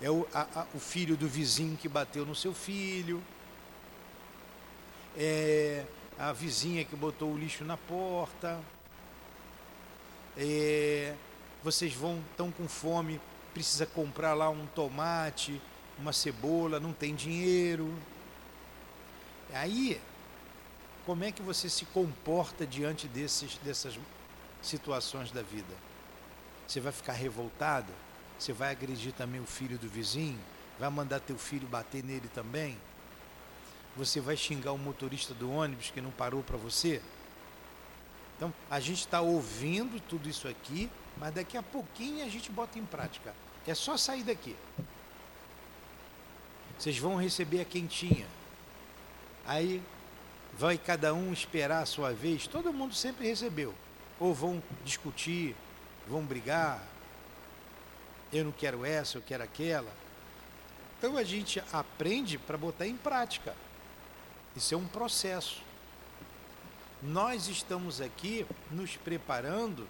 [0.00, 3.22] é o, a, a, o filho do vizinho que bateu no seu filho,
[5.16, 5.84] é
[6.18, 8.60] a vizinha que botou o lixo na porta,
[10.36, 11.14] é,
[11.66, 13.20] vocês vão tão com fome,
[13.52, 15.60] precisa comprar lá um tomate,
[15.98, 17.92] uma cebola, não tem dinheiro.
[19.52, 20.00] Aí
[21.04, 23.98] como é que você se comporta diante desses, dessas
[24.62, 25.74] situações da vida?
[26.68, 27.92] Você vai ficar revoltado?
[28.38, 30.38] Você vai agredir também o filho do vizinho?
[30.78, 32.78] Vai mandar teu filho bater nele também?
[33.96, 37.02] Você vai xingar o motorista do ônibus que não parou para você?
[38.36, 42.78] Então, a gente está ouvindo tudo isso aqui, mas daqui a pouquinho a gente bota
[42.78, 43.34] em prática.
[43.66, 44.56] É só sair daqui.
[46.78, 48.26] Vocês vão receber a quentinha.
[49.46, 49.82] Aí
[50.56, 53.74] vai cada um esperar a sua vez, todo mundo sempre recebeu.
[54.18, 55.54] Ou vão discutir,
[56.08, 56.82] vão brigar,
[58.32, 59.90] eu não quero essa, eu quero aquela.
[60.98, 63.54] Então a gente aprende para botar em prática.
[64.54, 65.62] Isso é um processo.
[67.02, 69.86] Nós estamos aqui nos preparando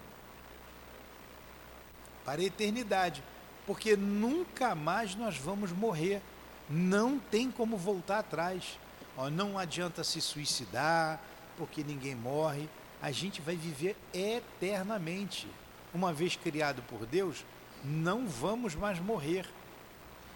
[2.27, 3.23] para a eternidade,
[3.65, 6.21] porque nunca mais nós vamos morrer.
[6.69, 8.77] Não tem como voltar atrás.
[9.15, 11.21] Ó, não adianta se suicidar,
[11.57, 12.67] porque ninguém morre.
[13.01, 15.47] A gente vai viver eternamente.
[15.93, 17.45] Uma vez criado por Deus,
[17.81, 19.45] não vamos mais morrer.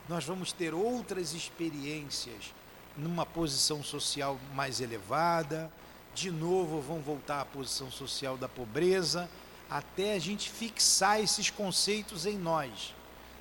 [0.07, 2.53] Nós vamos ter outras experiências
[2.95, 5.69] numa posição social mais elevada,
[6.15, 9.29] de novo vão voltar à posição social da pobreza,
[9.71, 12.93] até a gente fixar esses conceitos em nós.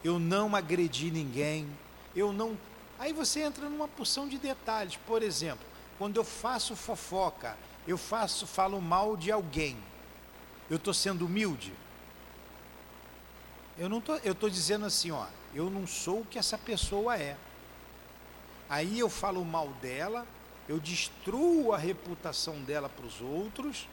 [0.05, 1.69] Eu não agredi ninguém,
[2.15, 2.57] eu não.
[3.01, 4.95] Aí você entra numa porção de detalhes.
[4.95, 5.67] Por exemplo,
[5.99, 9.77] quando eu faço fofoca, eu faço, falo mal de alguém.
[10.71, 11.75] Eu estou sendo humilde?
[13.77, 17.17] Eu não tô, eu estou dizendo assim, ó, eu não sou o que essa pessoa
[17.19, 17.37] é.
[18.69, 20.25] Aí eu falo mal dela,
[20.69, 23.89] eu destruo a reputação dela para os outros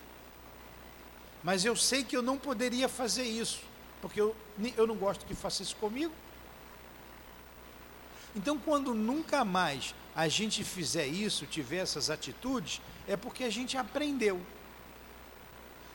[1.43, 3.61] mas eu sei que eu não poderia fazer isso,
[4.01, 4.35] porque eu,
[4.75, 6.13] eu não gosto que faça isso comigo.
[8.35, 13.77] Então, quando nunca mais a gente fizer isso, tiver essas atitudes, é porque a gente
[13.77, 14.41] aprendeu.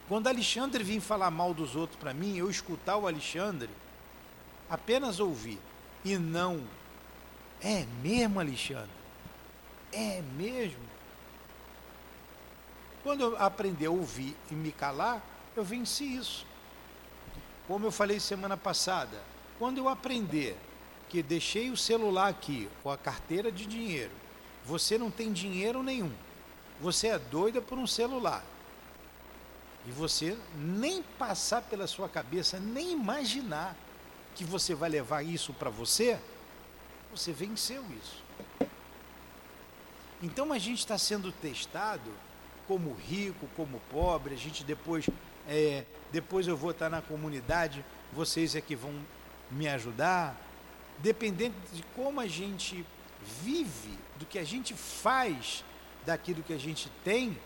[0.09, 3.70] Quando Alexandre vir falar mal dos outros para mim, eu escutar o Alexandre,
[4.68, 5.59] apenas ouvir
[6.05, 6.62] e não.
[7.61, 8.90] É mesmo, Alexandre?
[9.92, 10.83] É mesmo?
[13.02, 15.22] Quando eu aprender a ouvir e me calar,
[15.56, 16.46] eu venci isso.
[17.66, 19.18] Como eu falei semana passada,
[19.58, 20.56] quando eu aprender
[21.08, 24.12] que deixei o celular aqui ou a carteira de dinheiro,
[24.64, 26.12] você não tem dinheiro nenhum,
[26.80, 28.44] você é doida por um celular,
[29.86, 33.76] e você nem passar pela sua cabeça, nem imaginar
[34.34, 36.18] que você vai levar isso para você,
[37.10, 38.22] você venceu isso.
[40.22, 42.10] Então a gente está sendo testado
[42.68, 45.06] como rico, como pobre, a gente depois
[45.48, 48.94] é, depois eu vou estar na comunidade, vocês é que vão
[49.50, 50.37] me ajudar.
[50.98, 52.85] Dependendo de como a gente
[53.42, 55.64] vive, do que a gente faz,
[56.05, 57.38] daquilo que a gente tem,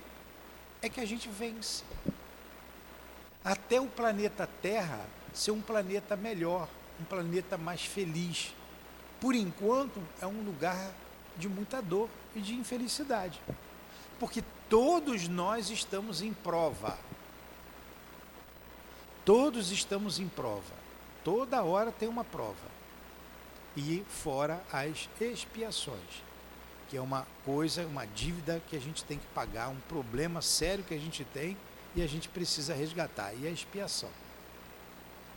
[0.83, 1.85] é que a gente vence.
[3.45, 6.69] Até o planeta Terra ser um planeta melhor,
[7.01, 8.55] um planeta mais feliz.
[9.21, 10.93] Por enquanto, é um lugar
[11.37, 13.41] de muita dor e de infelicidade.
[14.19, 16.99] Porque todos nós estamos em prova.
[19.27, 20.73] Todos estamos em prova.
[21.25, 22.55] Toda hora tem uma prova.
[23.77, 26.23] E fora as expiações,
[26.89, 30.85] que é uma coisa, uma dívida que a gente tem que pagar, um problema sério
[30.85, 31.57] que a gente tem
[31.97, 33.35] e a gente precisa resgatar.
[33.35, 34.11] E a expiação.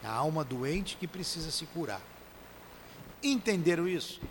[0.04, 2.02] A alma doente que precisa se curar.
[3.23, 4.21] Entenderam isso?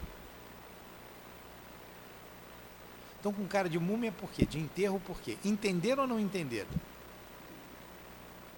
[3.18, 4.46] Então, com cara de múmia, por quê?
[4.46, 5.36] De enterro, por quê?
[5.44, 6.70] Entenderam ou não entenderam?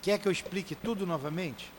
[0.03, 1.71] Quer que eu explique tudo novamente?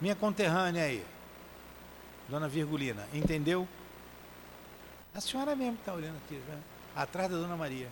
[0.00, 1.04] Minha conterrânea aí,
[2.28, 3.66] Dona Virgulina, entendeu?
[5.14, 6.60] A senhora mesmo está olhando aqui, né?
[6.94, 7.88] atrás da Dona Maria.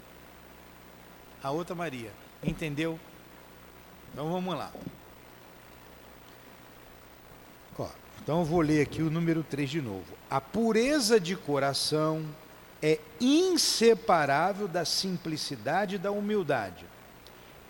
[1.43, 2.11] A outra Maria,
[2.43, 2.99] entendeu?
[4.13, 4.73] Então vamos lá.
[7.79, 7.89] Ó,
[8.21, 10.17] então eu vou ler aqui o número 3 de novo.
[10.29, 12.25] A pureza de coração
[12.83, 16.85] é inseparável da simplicidade e da humildade.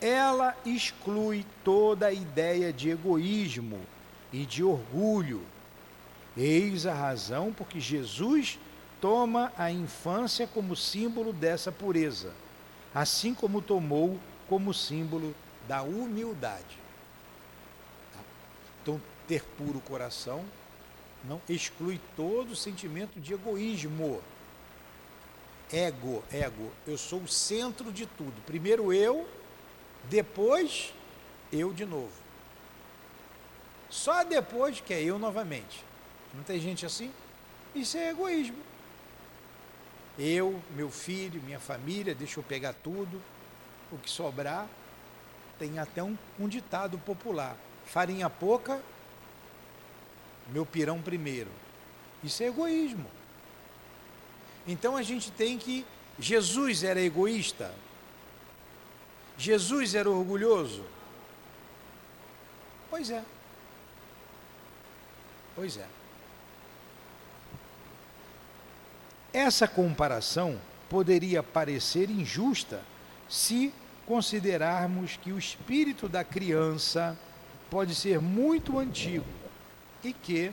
[0.00, 3.80] Ela exclui toda a ideia de egoísmo
[4.32, 5.42] e de orgulho.
[6.36, 8.58] Eis a razão porque Jesus
[9.00, 12.32] toma a infância como símbolo dessa pureza,
[12.94, 15.34] assim como tomou como símbolo
[15.66, 16.78] da humildade.
[18.82, 20.44] Então, ter puro coração
[21.24, 24.22] não exclui todo o sentimento de egoísmo
[25.72, 26.72] ego, ego.
[26.86, 28.34] Eu sou o centro de tudo.
[28.44, 29.28] Primeiro eu,
[30.04, 30.92] depois
[31.52, 32.12] eu de novo.
[33.88, 35.84] Só depois que é eu novamente.
[36.34, 37.12] Não tem gente assim?
[37.74, 38.58] Isso é egoísmo.
[40.18, 43.22] Eu, meu filho, minha família, deixa eu pegar tudo.
[43.92, 44.66] O que sobrar,
[45.58, 48.82] tem até um, um ditado popular: farinha pouca,
[50.48, 51.50] meu pirão primeiro.
[52.24, 53.06] Isso é egoísmo.
[54.66, 55.86] Então a gente tem que.
[56.18, 57.72] Jesus era egoísta?
[59.38, 60.82] Jesus era orgulhoso?
[62.90, 63.22] Pois é.
[65.54, 65.86] Pois é.
[69.32, 72.82] Essa comparação poderia parecer injusta
[73.28, 73.72] se
[74.06, 77.18] considerarmos que o espírito da criança
[77.68, 79.26] pode ser muito antigo
[80.02, 80.52] e que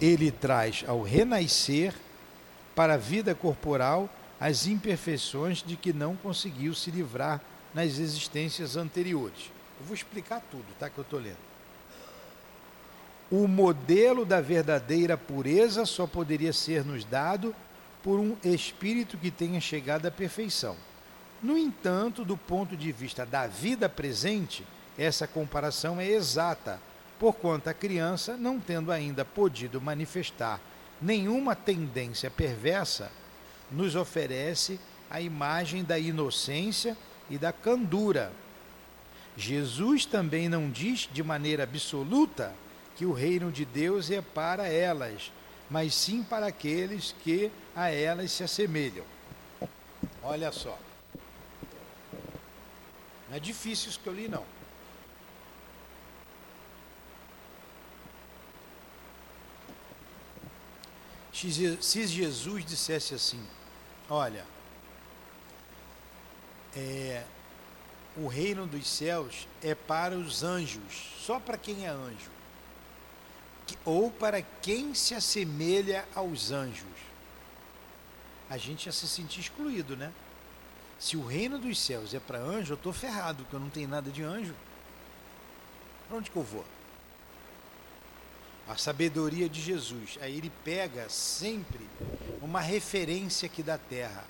[0.00, 1.94] ele traz ao renascer
[2.74, 7.40] para a vida corporal as imperfeições de que não conseguiu se livrar
[7.72, 9.50] nas existências anteriores.
[9.80, 10.90] Eu vou explicar tudo, tá?
[10.90, 11.36] Que eu estou lendo.
[13.30, 17.54] O modelo da verdadeira pureza só poderia ser nos dado
[18.02, 20.76] por um espírito que tenha chegado à perfeição.
[21.42, 24.64] No entanto, do ponto de vista da vida presente,
[24.96, 26.80] essa comparação é exata,
[27.18, 30.60] porquanto a criança, não tendo ainda podido manifestar
[31.00, 33.10] nenhuma tendência perversa,
[33.70, 36.96] nos oferece a imagem da inocência
[37.28, 38.32] e da candura.
[39.36, 42.54] Jesus também não diz de maneira absoluta
[42.96, 45.30] que o reino de Deus é para elas,
[45.68, 49.04] mas sim para aqueles que a elas se assemelham.
[50.22, 50.78] Olha só.
[53.28, 54.55] Não é difícil isso que eu li, não.
[61.36, 63.46] Se Jesus dissesse assim:
[64.08, 64.46] Olha,
[66.74, 67.24] é,
[68.16, 72.30] o reino dos céus é para os anjos, só para quem é anjo,
[73.84, 76.86] ou para quem se assemelha aos anjos.
[78.48, 80.12] A gente ia se sentir excluído, né?
[80.98, 83.88] Se o reino dos céus é para anjo, eu estou ferrado, porque eu não tenho
[83.88, 84.54] nada de anjo.
[86.08, 86.64] Para onde que eu vou?
[88.68, 90.18] A sabedoria de Jesus.
[90.20, 91.86] Aí ele pega sempre
[92.42, 94.24] uma referência aqui da terra.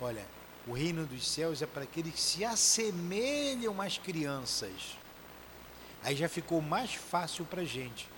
[0.00, 0.24] Olha,
[0.66, 4.96] o reino dos céus é para aqueles que se assemelham às crianças.
[6.02, 8.08] Aí já ficou mais fácil para a gente.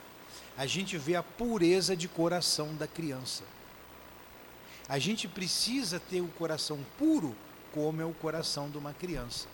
[0.57, 3.45] A gente vê a pureza de coração da criança.
[4.89, 7.35] A gente precisa ter o coração puro,
[7.73, 9.49] como é o coração de uma criança.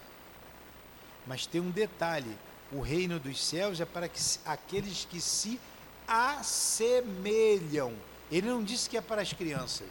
[1.27, 2.37] Mas tem um detalhe:
[2.71, 5.59] o reino dos céus é para que, aqueles que se
[6.13, 7.95] assemelham.
[8.31, 9.89] Ele não disse que é para as crianças.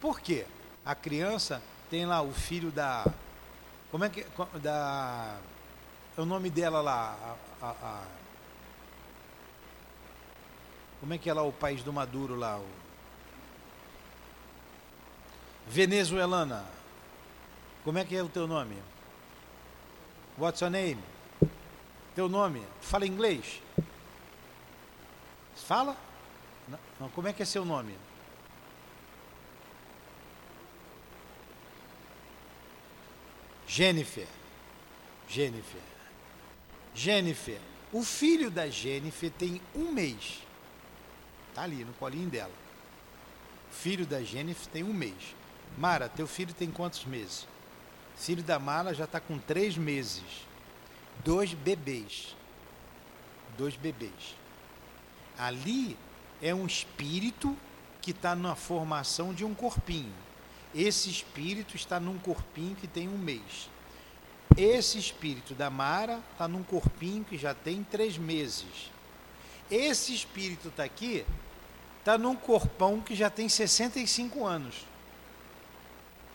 [0.00, 0.46] Por quê?
[0.84, 3.04] A criança tem lá o filho da.
[3.90, 4.24] Como é que.
[4.60, 5.38] Da.
[6.16, 7.36] É o nome dela lá.
[7.60, 8.04] A, a, a,
[11.00, 12.58] como é que é lá o país do Maduro lá?
[12.58, 12.66] O,
[15.68, 16.64] Venezuelana.
[17.84, 18.76] Como é que é o teu nome?
[20.38, 21.11] What's your name?
[22.14, 22.62] Teu nome?
[22.80, 23.62] Fala inglês?
[25.54, 25.96] Fala?
[27.00, 27.96] Não, como é que é seu nome?
[33.66, 34.28] Jennifer.
[35.28, 35.80] Jennifer.
[36.94, 37.60] Jennifer.
[37.92, 40.42] O filho da Jennifer tem um mês.
[41.54, 42.52] Tá ali no colinho dela.
[43.70, 45.34] O filho da Jennifer tem um mês.
[45.78, 47.46] Mara, teu filho tem quantos meses?
[48.14, 50.22] filho da Mara já está com três meses
[51.24, 52.36] dois bebês.
[53.56, 54.36] Dois bebês.
[55.38, 55.96] Ali
[56.40, 57.56] é um espírito
[58.00, 60.12] que está na formação de um corpinho.
[60.74, 63.70] Esse espírito está num corpinho que tem um mês.
[64.56, 68.90] Esse espírito da Mara está num corpinho que já tem três meses.
[69.70, 71.24] Esse espírito está aqui,
[71.98, 74.86] está num corpão que já tem 65 anos.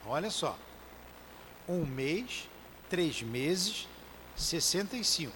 [0.06, 0.58] Olha só.
[1.67, 2.47] Um mês,
[2.89, 3.88] três meses,
[4.38, 5.34] 65.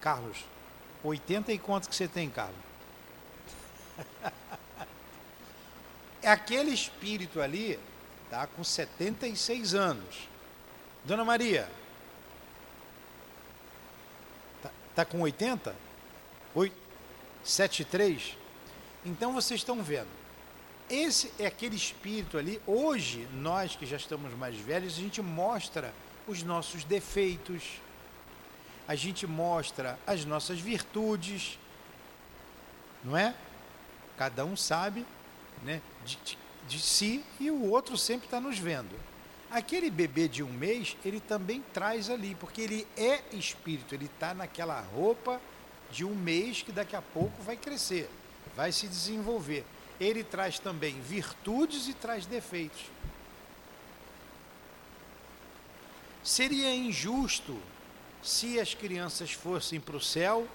[0.00, 0.44] Carlos,
[1.04, 2.58] 80 e quanto que você tem, Carlos?
[6.20, 7.78] é aquele espírito ali,
[8.28, 10.28] tá com 76 anos.
[11.04, 11.68] Dona Maria,
[14.60, 15.74] tá, tá com 80?
[16.54, 16.76] 8,
[17.44, 18.36] 73?
[19.04, 20.08] Então vocês estão vendo.
[20.90, 22.60] Esse é aquele espírito ali.
[22.66, 25.94] Hoje, nós que já estamos mais velhos, a gente mostra
[26.26, 27.80] os nossos defeitos,
[28.86, 31.58] a gente mostra as nossas virtudes,
[33.04, 33.34] não é?
[34.16, 35.06] Cada um sabe
[35.62, 38.94] né, de, de, de si e o outro sempre está nos vendo.
[39.50, 44.32] Aquele bebê de um mês, ele também traz ali, porque ele é espírito, ele está
[44.32, 45.40] naquela roupa
[45.90, 48.08] de um mês que daqui a pouco vai crescer,
[48.56, 49.64] vai se desenvolver.
[50.00, 52.80] Ele traz também virtudes e traz defeitos.
[56.22, 57.58] Seria injusto
[58.22, 60.46] se as crianças fossem para o céu,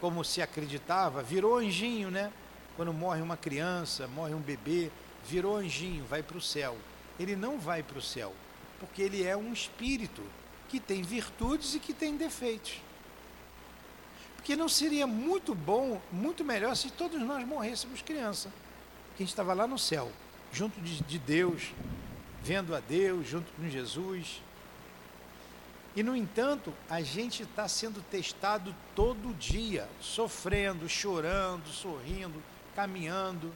[0.00, 2.32] como se acreditava, virou anjinho, né?
[2.76, 4.90] Quando morre uma criança, morre um bebê,
[5.24, 6.76] virou anjinho, vai para o céu.
[7.18, 8.34] Ele não vai para o céu,
[8.80, 10.22] porque ele é um espírito
[10.68, 12.80] que tem virtudes e que tem defeitos.
[14.36, 18.48] Porque não seria muito bom, muito melhor se todos nós morrêssemos criança.
[19.16, 20.10] Que a gente estava lá no céu,
[20.52, 21.72] junto de, de Deus,
[22.42, 24.40] vendo a Deus, junto com Jesus
[25.98, 32.40] e, no entanto, a gente está sendo testado todo dia, sofrendo, chorando, sorrindo,
[32.72, 33.52] caminhando.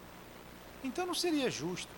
[0.83, 1.93] Então não seria justo.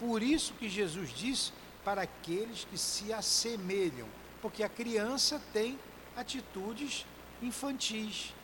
[0.00, 1.52] Por isso que Jesus disse
[1.84, 4.08] para aqueles que se assemelham,
[4.42, 5.78] porque a criança tem
[6.16, 7.06] atitudes
[7.40, 8.34] infantis,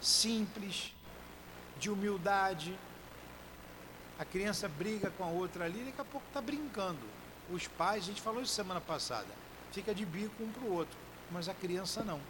[0.00, 0.94] simples,
[1.80, 2.72] de humildade.
[4.16, 7.15] A criança briga com a outra ali, daqui a pouco está brincando.
[7.50, 9.28] Os pais, a gente falou isso semana passada,
[9.72, 10.96] fica de bico um para o outro,
[11.30, 12.20] mas a criança não.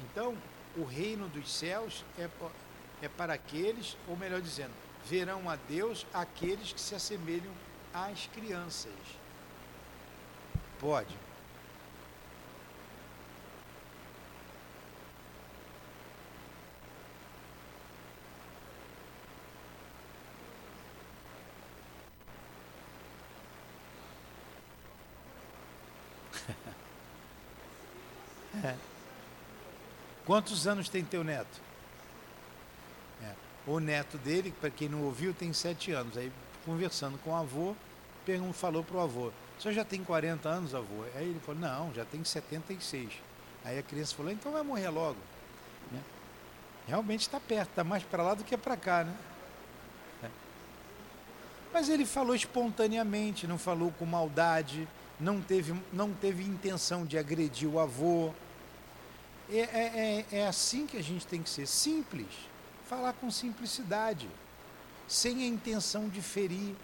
[0.00, 0.36] Então,
[0.76, 2.28] o reino dos céus é,
[3.02, 4.72] é para aqueles, ou melhor dizendo,
[5.04, 7.52] verão a Deus aqueles que se assemelham
[7.92, 8.92] às crianças.
[10.80, 11.14] Pode.
[30.24, 31.60] Quantos anos tem teu neto?
[33.22, 33.32] É.
[33.66, 36.16] O neto dele, para quem não ouviu, tem sete anos.
[36.16, 36.32] Aí,
[36.64, 37.76] conversando com o avô,
[38.52, 41.04] falou para o avô: O senhor já tem 40 anos, avô?
[41.14, 43.12] Aí ele falou: Não, já tem 76.
[43.64, 45.18] Aí a criança falou: Então vai morrer logo.
[45.92, 46.00] Né?
[46.86, 49.14] Realmente está perto, está mais para lá do que para cá, né?
[50.22, 50.28] É.
[51.72, 54.88] Mas ele falou espontaneamente, não falou com maldade,
[55.20, 58.32] não teve, não teve intenção de agredir o avô.
[59.50, 62.28] É, é, é, é assim que a gente tem que ser simples,
[62.88, 64.28] falar com simplicidade,
[65.06, 66.74] sem a intenção de ferir,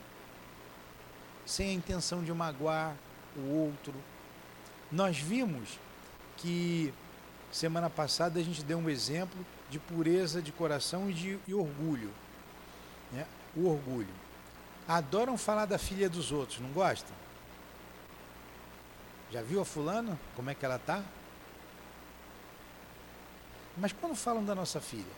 [1.46, 2.94] sem a intenção de magoar
[3.36, 3.94] o outro.
[4.92, 5.78] Nós vimos
[6.36, 6.92] que
[7.50, 12.12] semana passada a gente deu um exemplo de pureza de coração e de e orgulho.
[13.12, 13.26] Né?
[13.56, 14.12] O orgulho.
[14.86, 17.14] Adoram falar da filha dos outros, não gostam?
[19.30, 20.18] Já viu a fulana?
[20.34, 21.04] Como é que ela está?
[23.80, 25.12] Mas quando falam da nossa filha,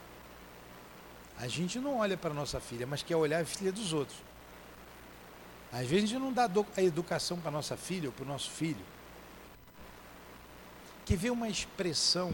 [1.37, 4.17] a gente não olha para a nossa filha, mas quer olhar a filha dos outros.
[5.73, 8.29] Às vezes a gente não dá a educação para a nossa filha ou para o
[8.29, 8.85] nosso filho.
[11.05, 12.33] Que vê uma expressão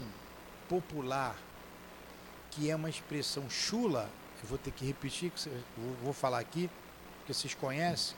[0.69, 1.35] popular,
[2.51, 4.11] que é uma expressão chula,
[4.43, 5.51] eu vou ter que repetir, que
[6.03, 6.69] vou falar aqui,
[7.19, 8.15] porque vocês conhecem,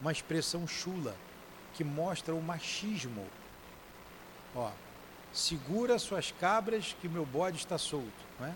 [0.00, 1.14] uma expressão chula,
[1.74, 3.26] que mostra o machismo.
[4.54, 4.70] Ó,
[5.32, 8.12] segura suas cabras que meu bode está solto.
[8.38, 8.54] Não é?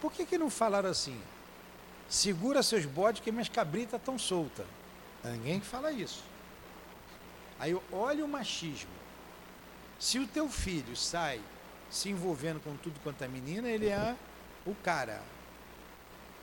[0.00, 1.20] Por que, que não falaram assim?
[2.08, 4.66] Segura seus bodes que minhas cabritas estão soltas.
[5.24, 6.22] Ninguém fala isso.
[7.58, 8.90] Aí olha o machismo.
[9.98, 11.40] Se o teu filho sai
[11.90, 14.14] se envolvendo com tudo quanto é menina, ele é
[14.64, 15.20] o cara.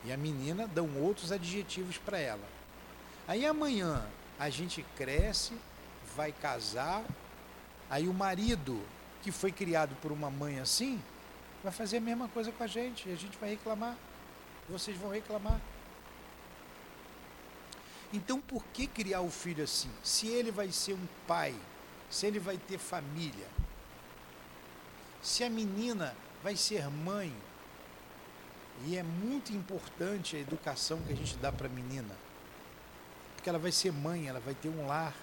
[0.03, 2.43] E a menina dão outros adjetivos para ela.
[3.27, 4.05] Aí amanhã
[4.37, 5.53] a gente cresce,
[6.15, 7.03] vai casar,
[7.89, 8.81] aí o marido
[9.21, 11.01] que foi criado por uma mãe assim,
[11.63, 13.95] vai fazer a mesma coisa com a gente, e a gente vai reclamar.
[14.69, 15.59] Vocês vão reclamar.
[18.13, 19.89] Então por que criar o filho assim?
[20.03, 21.55] Se ele vai ser um pai,
[22.09, 23.47] se ele vai ter família,
[25.21, 27.35] se a menina vai ser mãe,
[28.85, 32.15] e é muito importante a educação que a gente dá para a menina,
[33.35, 35.15] porque ela vai ser mãe, ela vai ter um lar,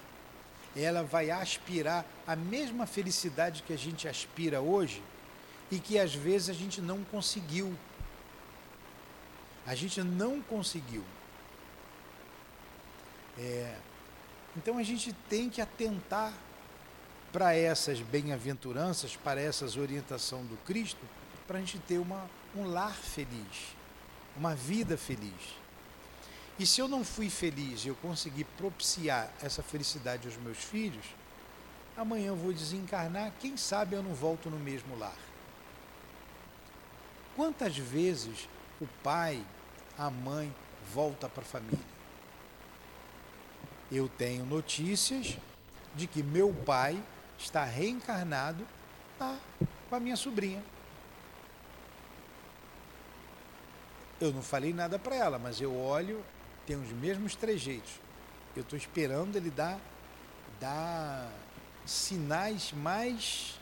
[0.75, 5.03] ela vai aspirar a mesma felicidade que a gente aspira hoje
[5.71, 7.75] e que às vezes a gente não conseguiu.
[9.65, 11.03] A gente não conseguiu.
[13.37, 13.75] É,
[14.55, 16.33] então a gente tem que atentar
[17.31, 21.03] para essas bem-aventuranças, para essas orientação do Cristo,
[21.47, 23.75] para a gente ter uma, um lar feliz,
[24.37, 25.62] uma vida feliz.
[26.59, 31.05] E se eu não fui feliz e eu consegui propiciar essa felicidade aos meus filhos,
[31.97, 35.17] amanhã eu vou desencarnar, quem sabe eu não volto no mesmo lar.
[37.35, 38.47] Quantas vezes
[38.79, 39.43] o pai,
[39.97, 40.53] a mãe
[40.93, 41.93] volta para a família?
[43.91, 45.37] Eu tenho notícias
[45.95, 47.01] de que meu pai
[47.37, 48.65] está reencarnado
[49.19, 49.39] lá
[49.89, 50.63] com a minha sobrinha.
[54.21, 56.23] Eu não falei nada para ela, mas eu olho
[56.65, 57.91] tem os mesmos trejeitos.
[58.55, 59.79] Eu estou esperando ele dar,
[60.59, 61.31] dar
[61.85, 63.59] sinais mais,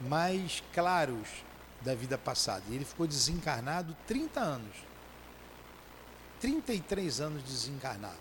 [0.00, 1.28] mais claros
[1.82, 2.64] da vida passada.
[2.68, 4.76] E ele ficou desencarnado 30 anos.
[6.40, 8.18] 33 anos desencarnado.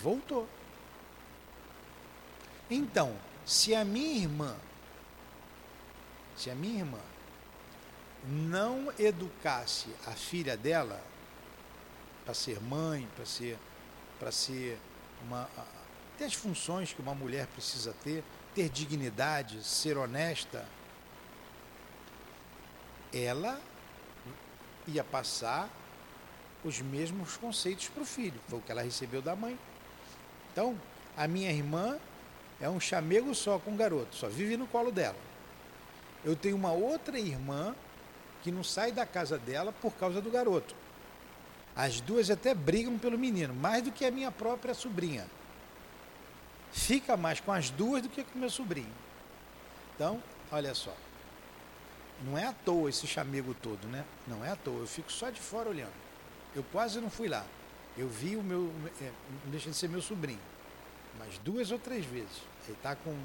[0.00, 0.48] Voltou.
[2.70, 3.14] Então,
[3.44, 4.56] se a minha irmã,
[6.36, 7.00] se a minha irmã
[8.24, 11.04] não educasse a filha dela,
[12.24, 13.58] para ser mãe, para ser,
[14.18, 14.78] para ser
[15.24, 15.48] uma
[16.18, 18.22] ter as funções que uma mulher precisa ter,
[18.54, 20.66] ter dignidade, ser honesta,
[23.12, 23.60] ela
[24.86, 25.68] ia passar
[26.64, 29.58] os mesmos conceitos para o filho, foi o que ela recebeu da mãe.
[30.52, 30.78] Então,
[31.16, 31.98] a minha irmã
[32.60, 35.18] é um chamego só com o garoto, só vive no colo dela.
[36.24, 37.74] Eu tenho uma outra irmã
[38.42, 40.74] que não sai da casa dela por causa do garoto.
[41.74, 45.26] As duas até brigam pelo menino, mais do que a minha própria sobrinha.
[46.72, 48.92] Fica mais com as duas do que com meu sobrinho.
[49.94, 50.94] Então, olha só.
[52.24, 54.04] Não é à toa esse chamego todo, né?
[54.26, 54.80] Não é à toa.
[54.80, 55.92] Eu fico só de fora olhando.
[56.54, 57.44] Eu quase não fui lá.
[57.96, 58.72] Eu vi o meu.
[59.00, 59.10] É,
[59.44, 60.40] não deixa de ser meu sobrinho.
[61.18, 62.42] Mas duas ou três vezes.
[62.66, 63.16] Ele está com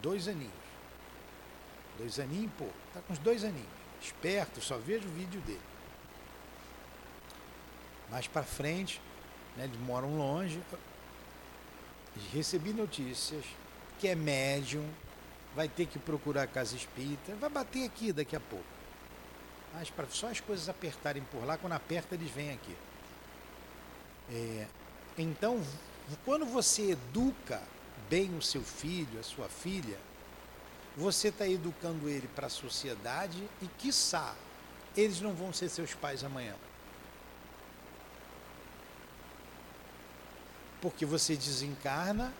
[0.00, 0.52] dois aninhos.
[1.98, 2.66] Dois aninhos, pô.
[2.88, 3.68] Está com uns dois aninhos.
[4.00, 5.73] Esperto, só vejo o vídeo dele.
[8.10, 9.00] Mais para frente,
[9.56, 10.60] né, eles moram longe.
[12.32, 13.44] Recebi notícias
[13.98, 14.88] que é médium,
[15.54, 18.64] vai ter que procurar a casa espírita, vai bater aqui daqui a pouco.
[19.72, 22.76] Mas para só as coisas apertarem por lá, quando aperta eles vêm aqui.
[24.30, 24.66] É,
[25.18, 25.60] então,
[26.24, 27.60] quando você educa
[28.08, 29.98] bem o seu filho, a sua filha,
[30.96, 34.34] você está educando ele para a sociedade e, quiçá,
[34.96, 36.54] eles não vão ser seus pais amanhã.
[40.84, 42.30] Porque você desencarna,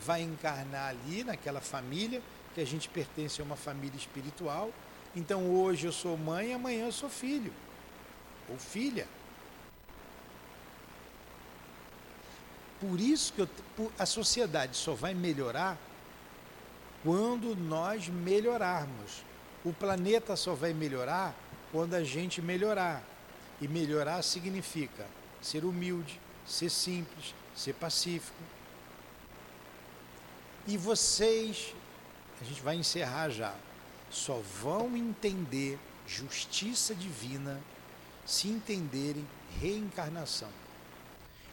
[0.00, 2.22] vai encarnar ali naquela família,
[2.54, 4.70] que a gente pertence a uma família espiritual.
[5.16, 7.52] Então hoje eu sou mãe, amanhã eu sou filho
[8.48, 9.08] ou filha.
[12.80, 13.48] Por isso que eu,
[13.98, 15.76] a sociedade só vai melhorar
[17.02, 19.24] quando nós melhorarmos.
[19.64, 21.34] O planeta só vai melhorar
[21.72, 23.02] quando a gente melhorar.
[23.60, 25.08] E melhorar significa
[25.42, 28.36] ser humilde, ser simples, ser pacífico.
[30.66, 31.74] E vocês,
[32.40, 33.54] a gente vai encerrar já,
[34.10, 37.60] só vão entender justiça divina
[38.26, 39.26] se entenderem
[39.60, 40.48] reencarnação.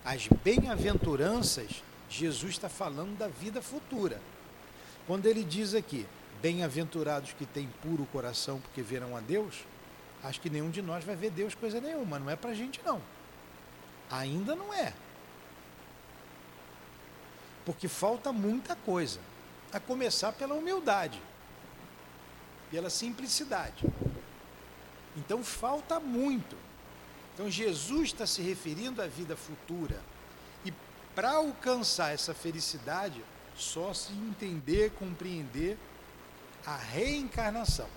[0.04, 4.22] As bem-aventuranças, Jesus está falando da vida futura.
[5.06, 6.06] Quando ele diz aqui,
[6.42, 9.66] bem-aventurados que têm puro coração porque verão a Deus,
[10.24, 13.02] acho que nenhum de nós vai ver Deus coisa nenhuma, não é para gente não.
[14.10, 14.94] Ainda não é.
[17.68, 19.20] Porque falta muita coisa,
[19.74, 21.22] a começar pela humildade,
[22.72, 23.86] pela simplicidade.
[25.18, 26.56] Então falta muito.
[27.34, 30.00] Então Jesus está se referindo à vida futura.
[30.64, 30.72] E
[31.14, 33.22] para alcançar essa felicidade,
[33.54, 35.78] só se entender, compreender
[36.66, 37.90] a reencarnação.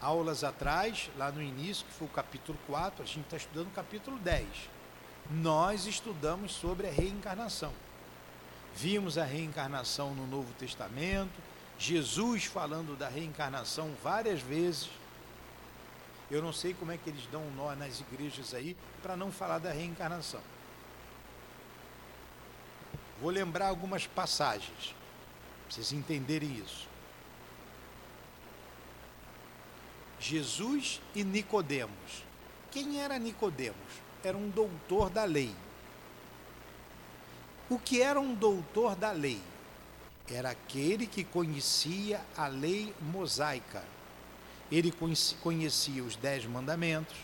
[0.00, 3.72] Aulas atrás, lá no início, que foi o capítulo 4, a gente está estudando o
[3.72, 4.77] capítulo 10.
[5.30, 7.72] Nós estudamos sobre a reencarnação.
[8.74, 11.40] Vimos a reencarnação no Novo Testamento,
[11.78, 14.88] Jesus falando da reencarnação várias vezes.
[16.30, 19.30] Eu não sei como é que eles dão um nó nas igrejas aí para não
[19.30, 20.40] falar da reencarnação.
[23.20, 24.94] Vou lembrar algumas passagens,
[25.64, 26.86] para vocês entenderem isso.
[30.20, 32.24] Jesus e Nicodemos.
[32.70, 34.07] Quem era Nicodemos?
[34.22, 35.54] Era um doutor da lei.
[37.70, 39.40] O que era um doutor da lei?
[40.30, 43.84] Era aquele que conhecia a lei mosaica.
[44.70, 44.92] Ele
[45.42, 47.16] conhecia os dez mandamentos,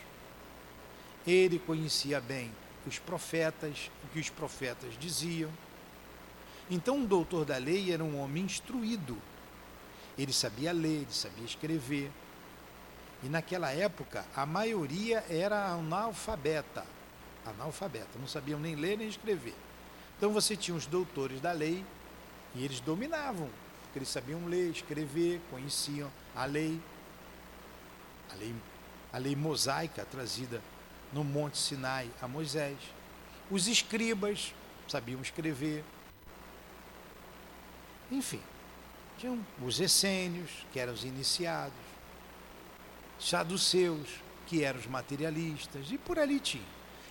[1.27, 2.51] ele conhecia bem
[2.87, 5.51] os profetas, o que os profetas diziam,
[6.71, 9.19] então, um doutor da lei era um homem instruído.
[10.17, 12.11] Ele sabia ler, ele sabia escrever.
[13.25, 16.85] E naquela época, a maioria era analfabeta.
[17.47, 19.55] Analfabeta, não sabiam nem ler nem escrever.
[20.19, 21.85] Então você tinha os doutores da lei
[22.55, 23.49] e eles dominavam,
[23.83, 26.79] porque eles sabiam ler, escrever, conheciam a lei,
[28.31, 28.55] a lei,
[29.11, 30.61] a lei mosaica trazida
[31.11, 32.77] no Monte Sinai a Moisés.
[33.51, 34.55] Os escribas
[34.87, 35.83] sabiam escrever,
[38.11, 38.43] enfim,
[39.17, 41.94] tinham os essênios, que eram os iniciados,
[43.19, 44.09] saduceus,
[44.47, 46.65] que eram os materialistas, e por ali tinha.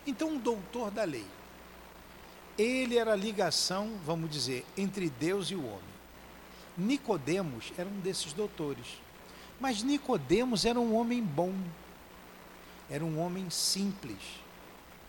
[0.06, 1.26] Então, um doutor da lei.
[2.58, 5.94] Ele era a ligação, vamos dizer, entre Deus e o homem.
[6.78, 8.86] Nicodemos era um desses doutores.
[9.60, 11.54] Mas Nicodemos era um homem bom.
[12.90, 14.20] Era um homem simples.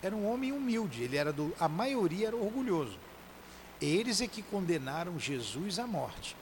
[0.03, 1.03] Era um homem humilde.
[1.03, 2.99] Ele era do, a maioria era orgulhoso.
[3.81, 6.37] Eles é que condenaram Jesus à morte.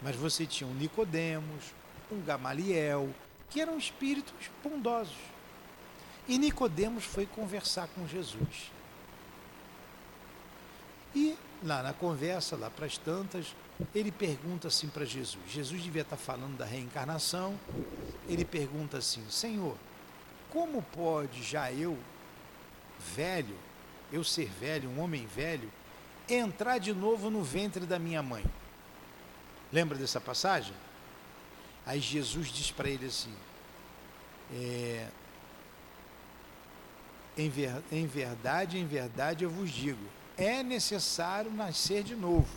[0.00, 1.74] Mas você tinha um Nicodemos,
[2.10, 3.08] um Gamaliel,
[3.50, 5.16] que eram espíritos bondosos.
[6.26, 8.72] E Nicodemos foi conversar com Jesus.
[11.14, 13.54] E lá na conversa, lá para as tantas,
[13.94, 15.42] ele pergunta assim para Jesus.
[15.48, 17.58] Jesus devia estar falando da reencarnação.
[18.28, 19.76] Ele pergunta assim: Senhor,
[20.50, 21.98] como pode já eu,
[23.14, 23.56] velho,
[24.12, 25.70] eu ser velho, um homem velho,
[26.28, 28.44] entrar de novo no ventre da minha mãe?
[29.72, 30.74] Lembra dessa passagem?
[31.86, 33.34] Aí Jesus diz para ele assim:
[34.52, 35.08] é,
[37.36, 40.04] em, ver, em verdade, em verdade eu vos digo,
[40.36, 42.48] é necessário nascer de novo.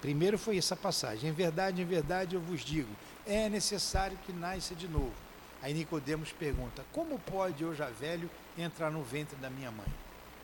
[0.00, 1.30] Primeiro foi essa passagem.
[1.30, 2.94] Em verdade, em verdade eu vos digo,
[3.26, 5.14] é necessário que nasça de novo.
[5.62, 9.92] Aí Nicodemos pergunta: Como pode eu já velho entrar no ventre da minha mãe?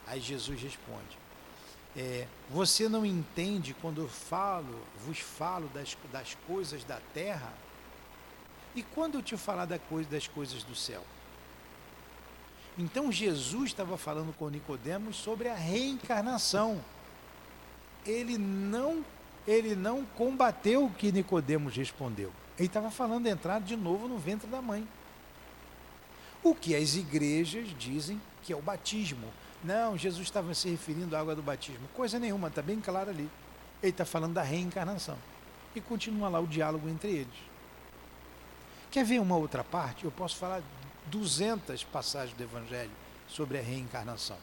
[0.06, 1.21] Aí Jesus responde:
[1.96, 7.52] é, Você não entende quando eu falo, vos falo das, das coisas da terra?
[8.74, 11.02] E quando eu te falar da coisa, das coisas do céu?
[12.78, 16.82] Então Jesus estava falando com Nicodemos sobre a reencarnação.
[18.06, 19.04] Ele não
[19.46, 22.32] ele não combateu o que Nicodemos respondeu.
[22.56, 24.86] Ele estava falando de entrar de novo no ventre da mãe.
[26.42, 29.26] O que as igrejas dizem que é o batismo.
[29.62, 31.86] Não, Jesus estava se referindo à água do batismo.
[31.94, 33.30] Coisa nenhuma, está bem claro ali.
[33.82, 35.16] Ele está falando da reencarnação.
[35.74, 37.34] E continua lá o diálogo entre eles.
[38.90, 40.04] Quer ver uma outra parte?
[40.04, 40.62] Eu posso falar
[41.06, 42.90] 200 passagens do Evangelho
[43.28, 44.36] sobre a reencarnação.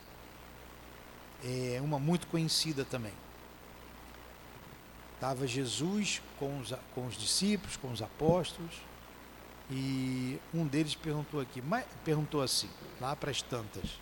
[1.43, 3.13] É uma muito conhecida também.
[5.15, 8.73] Estava Jesus com os, com os discípulos, com os apóstolos,
[9.69, 11.61] e um deles perguntou aqui,
[12.03, 13.99] perguntou assim, lá para as tantas,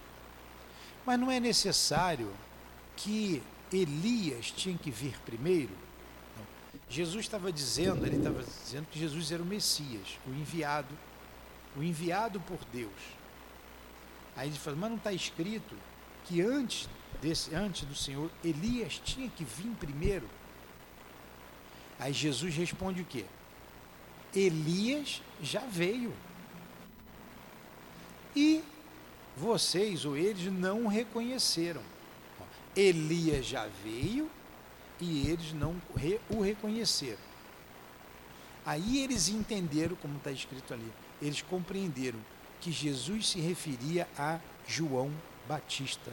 [1.07, 2.29] mas não é necessário
[2.97, 3.41] que
[3.71, 5.71] Elias tinha que vir primeiro?
[6.89, 10.93] Jesus estava dizendo, ele estava dizendo que Jesus era o Messias, o enviado,
[11.77, 12.91] o enviado por Deus.
[14.35, 15.73] Aí ele fala, mas não está escrito
[16.25, 16.89] que antes,
[17.21, 20.29] desse, antes do Senhor, Elias tinha que vir primeiro?
[21.97, 23.23] Aí Jesus responde o quê?
[24.35, 26.13] Elias já veio.
[28.35, 28.61] E
[29.37, 31.81] vocês ou eles não reconheceram.
[32.75, 34.29] Elias já veio
[34.99, 35.75] e eles não
[36.29, 37.27] o reconheceram.
[38.65, 42.19] Aí eles entenderam, como está escrito ali, eles compreenderam
[42.59, 45.11] que Jesus se referia a João
[45.47, 46.11] Batista.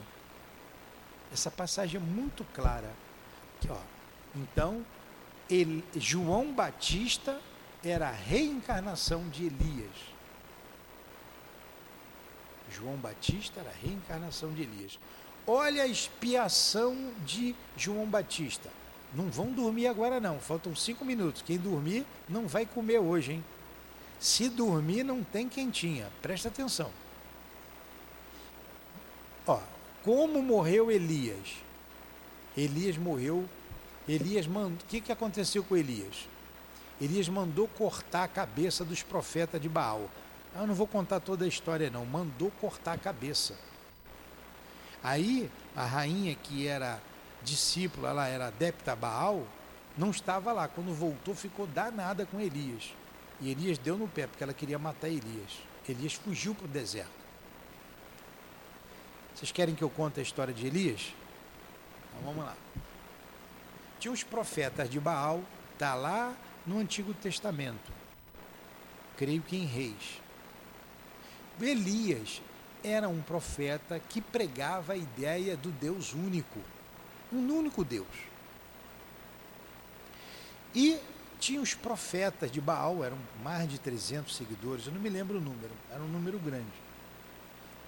[1.32, 2.92] Essa passagem é muito clara.
[3.56, 3.80] Aqui, ó.
[4.36, 4.84] Então,
[5.50, 7.40] ele, João Batista
[7.82, 10.13] era a reencarnação de Elias.
[12.70, 14.98] João Batista era a reencarnação de Elias.
[15.46, 18.70] Olha a expiação de João Batista.
[19.14, 21.42] Não vão dormir agora não, faltam cinco minutos.
[21.42, 23.44] Quem dormir não vai comer hoje, hein?
[24.18, 26.90] Se dormir não tem quentinha, presta atenção.
[29.46, 29.60] Ó,
[30.02, 31.56] como morreu Elias?
[32.56, 33.48] Elias morreu
[34.08, 34.72] Elias mandou.
[34.72, 36.28] O que, que aconteceu com Elias?
[37.00, 40.08] Elias mandou cortar a cabeça dos profetas de Baal.
[40.54, 42.06] Eu não vou contar toda a história, não.
[42.06, 43.58] Mandou cortar a cabeça.
[45.02, 47.00] Aí, a rainha que era
[47.42, 49.46] discípula, ela era adepta a Baal,
[49.98, 50.68] não estava lá.
[50.68, 52.94] Quando voltou, ficou danada com Elias.
[53.40, 55.58] E Elias deu no pé, porque ela queria matar Elias.
[55.88, 57.10] Elias fugiu para o deserto.
[59.34, 61.12] Vocês querem que eu conte a história de Elias?
[62.08, 62.56] Então vamos lá.
[63.98, 65.42] Tinha os profetas de Baal,
[65.72, 66.34] está lá
[66.64, 67.92] no Antigo Testamento.
[69.16, 70.23] Creio que em Reis.
[71.60, 72.42] Elias
[72.82, 76.60] era um profeta que pregava a ideia do Deus único,
[77.32, 78.06] um único Deus.
[80.74, 80.98] E
[81.38, 85.40] tinha os profetas de Baal, eram mais de 300 seguidores, eu não me lembro o
[85.40, 86.72] número, era um número grande,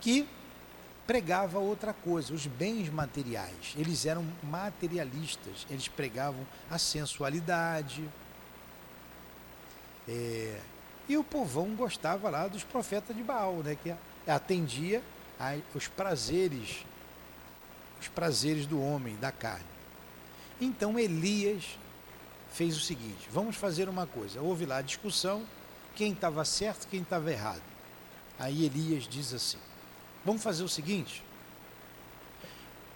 [0.01, 0.27] que
[1.07, 3.75] pregava outra coisa, os bens materiais.
[3.77, 8.09] Eles eram materialistas, eles pregavam a sensualidade.
[10.09, 10.61] É,
[11.09, 13.95] e o povão gostava lá dos profetas de Baal, né, que
[14.29, 15.03] atendia
[15.75, 16.85] os prazeres,
[18.01, 19.65] os prazeres do homem, da carne.
[20.61, 21.79] Então Elias
[22.51, 24.41] fez o seguinte: vamos fazer uma coisa.
[24.41, 25.45] Houve lá discussão,
[25.95, 27.63] quem estava certo, quem estava errado.
[28.39, 29.59] Aí Elias diz assim:
[30.25, 31.23] Vamos fazer o seguinte: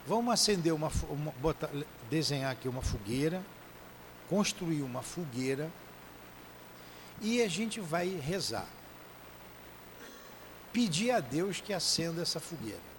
[0.06, 1.70] vamos acender uma, uma botar,
[2.08, 3.42] desenhar aqui uma fogueira,
[4.28, 5.70] construir uma fogueira
[7.20, 8.68] e a gente vai rezar.
[10.72, 12.90] Pedir a Deus que acenda essa fogueira.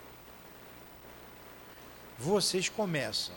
[2.19, 3.35] Vocês começam.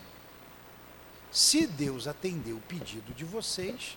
[1.31, 3.97] Se Deus atender o pedido de vocês,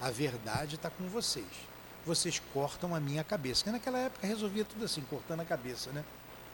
[0.00, 1.68] a verdade está com vocês
[2.08, 3.62] vocês cortam a minha cabeça.
[3.62, 6.04] Que naquela época resolvia tudo assim, cortando a cabeça, né?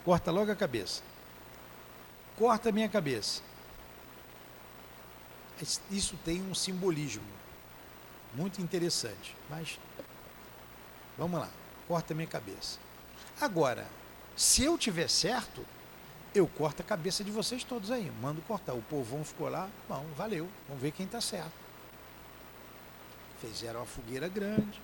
[0.04, 1.02] Corta logo a cabeça.
[2.36, 3.40] Corta a minha cabeça.
[5.90, 7.22] Isso tem um simbolismo
[8.34, 9.36] muito interessante.
[9.48, 9.78] Mas
[11.16, 11.48] vamos lá.
[11.86, 12.78] corta minha cabeça.
[13.40, 13.86] Agora,
[14.36, 15.64] se eu tiver certo,
[16.34, 18.74] eu corto a cabeça de vocês todos aí, mando cortar.
[18.74, 21.52] O povão ficou lá, bom, valeu, vamos ver quem está certo.
[23.40, 24.80] Fizeram uma fogueira grande.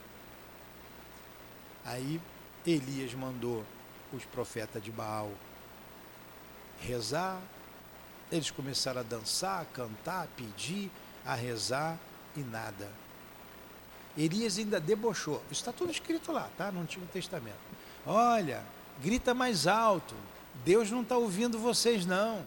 [1.84, 2.20] Aí
[2.66, 3.64] Elias mandou
[4.12, 5.30] os profetas de Baal
[6.80, 7.40] rezar.
[8.30, 10.90] Eles começaram a dançar, a cantar, a pedir,
[11.24, 11.98] a rezar
[12.36, 12.88] e nada.
[14.16, 15.42] Elias ainda debochou.
[15.50, 16.70] Isso está tudo escrito lá, tá?
[16.70, 17.58] No Antigo Testamento.
[18.06, 18.62] Olha,
[19.02, 20.14] grita mais alto.
[20.64, 22.44] Deus não está ouvindo vocês, não.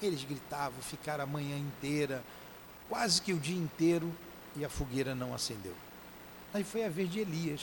[0.00, 2.22] Eles gritavam, ficaram a manhã inteira,
[2.88, 4.12] quase que o dia inteiro,
[4.56, 5.74] e a fogueira não acendeu.
[6.54, 7.62] Aí foi a vez de Elias.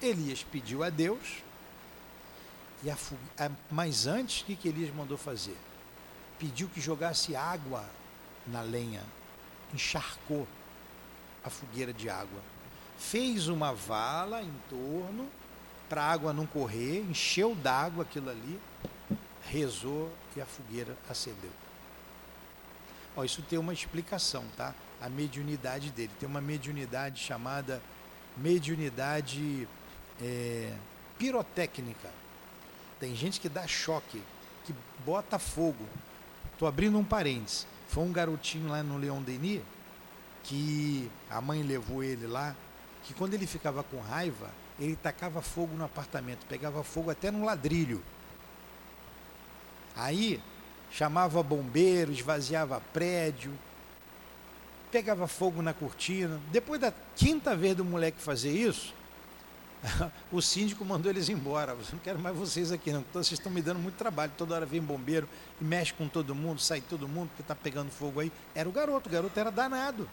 [0.00, 1.42] Elias pediu a Deus,
[2.82, 2.96] e a,
[3.38, 5.56] a, mas antes, o que, que Elias mandou fazer?
[6.38, 7.84] Pediu que jogasse água
[8.46, 9.02] na lenha,
[9.72, 10.46] encharcou
[11.44, 12.40] a fogueira de água.
[12.98, 15.28] Fez uma vala em torno
[15.88, 18.58] para a água não correr, encheu d'água aquilo ali,
[19.42, 21.50] rezou e a fogueira acendeu.
[23.16, 24.74] Ó, isso tem uma explicação, tá?
[25.00, 26.10] A mediunidade dele.
[26.18, 27.82] Tem uma mediunidade chamada
[28.36, 29.68] mediunidade
[30.20, 30.72] é,
[31.18, 32.08] pirotécnica.
[32.98, 34.22] Tem gente que dá choque,
[34.64, 34.74] que
[35.04, 35.86] bota fogo.
[36.52, 37.66] Estou abrindo um parênteses.
[37.88, 39.60] Foi um garotinho lá no Leão Denis
[40.42, 42.54] que a mãe levou ele lá,
[43.04, 47.44] que quando ele ficava com raiva, ele tacava fogo no apartamento, pegava fogo até no
[47.44, 48.02] ladrilho.
[49.94, 50.40] Aí
[50.90, 53.52] chamava bombeiro, esvaziava prédio,
[54.90, 56.40] pegava fogo na cortina.
[56.50, 58.94] Depois da quinta vez do moleque fazer isso,
[60.30, 61.72] o síndico mandou eles embora.
[61.72, 63.04] Eu não quero mais vocês aqui, não.
[63.12, 64.32] Vocês estão me dando muito trabalho.
[64.36, 65.28] Toda hora vem bombeiro
[65.60, 68.30] e mexe com todo mundo, sai todo mundo porque está pegando fogo aí.
[68.54, 70.08] Era o garoto, o garoto era danado.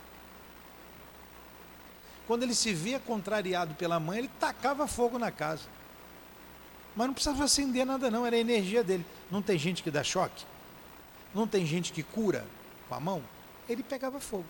[2.29, 5.63] Quando ele se via contrariado pela mãe, ele tacava fogo na casa.
[6.95, 9.03] Mas não precisava acender nada, não, era a energia dele.
[9.31, 10.45] Não tem gente que dá choque?
[11.33, 12.45] Não tem gente que cura
[12.87, 13.23] com a mão?
[13.67, 14.45] Ele pegava fogo.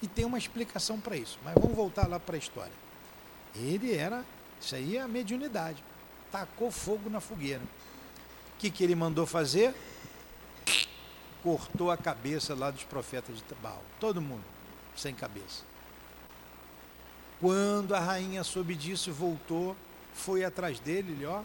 [0.00, 1.38] E tem uma explicação para isso.
[1.44, 2.72] Mas vamos voltar lá para a história.
[3.54, 4.24] Ele era,
[4.58, 5.84] isso aí é a mediunidade.
[6.30, 7.60] Tacou fogo na fogueira.
[8.56, 9.74] O que, que ele mandou fazer?
[11.42, 13.82] Cortou a cabeça lá dos profetas de Baal.
[14.00, 14.44] Todo mundo
[14.96, 15.71] sem cabeça.
[17.42, 19.76] Quando a rainha soube disso, voltou,
[20.14, 21.42] foi atrás dele, ele ó,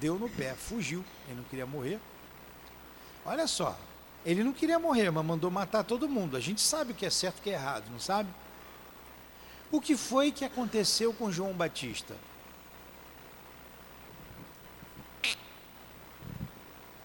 [0.00, 1.04] deu no pé, fugiu.
[1.28, 2.00] Ele não queria morrer.
[3.26, 3.78] Olha só,
[4.24, 6.38] ele não queria morrer, mas mandou matar todo mundo.
[6.38, 8.30] A gente sabe o que é certo e o que é errado, não sabe?
[9.70, 12.16] O que foi que aconteceu com João Batista?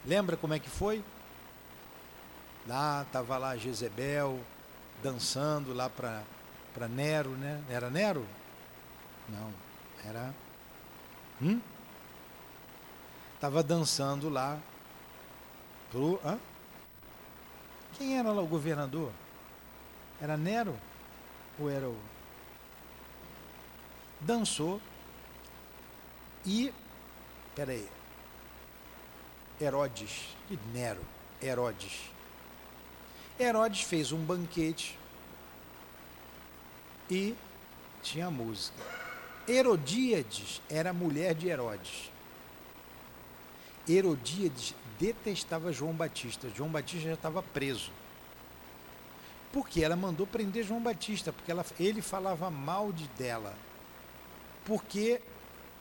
[0.06, 1.04] Lembra como é que foi?
[2.66, 4.40] Lá estava lá Jezebel
[5.04, 6.24] dançando lá para
[6.76, 7.64] para Nero, né?
[7.70, 8.28] Era Nero?
[9.30, 9.54] Não,
[10.04, 10.36] era.
[11.42, 11.62] Hum?
[13.40, 14.60] Tava dançando lá
[15.90, 16.20] pro.
[16.24, 16.38] Hã?
[17.94, 19.14] Quem era lá o governador?
[20.22, 20.78] Era Nero?
[21.58, 21.98] Ou era o.
[24.20, 24.82] Dançou
[26.46, 26.74] e.
[27.56, 27.88] Peraí.
[29.62, 30.36] Herodes.
[30.50, 31.02] Que Nero?
[31.42, 32.12] Herodes.
[33.40, 35.00] Herodes fez um banquete
[37.10, 37.36] e
[38.02, 38.82] tinha música.
[39.48, 42.12] Herodíades era mulher de Herodes.
[43.88, 46.50] Herodíades detestava João Batista.
[46.56, 47.92] João Batista já estava preso.
[49.52, 53.56] Porque ela mandou prender João Batista, porque ela, ele falava mal de dela.
[54.66, 55.22] Porque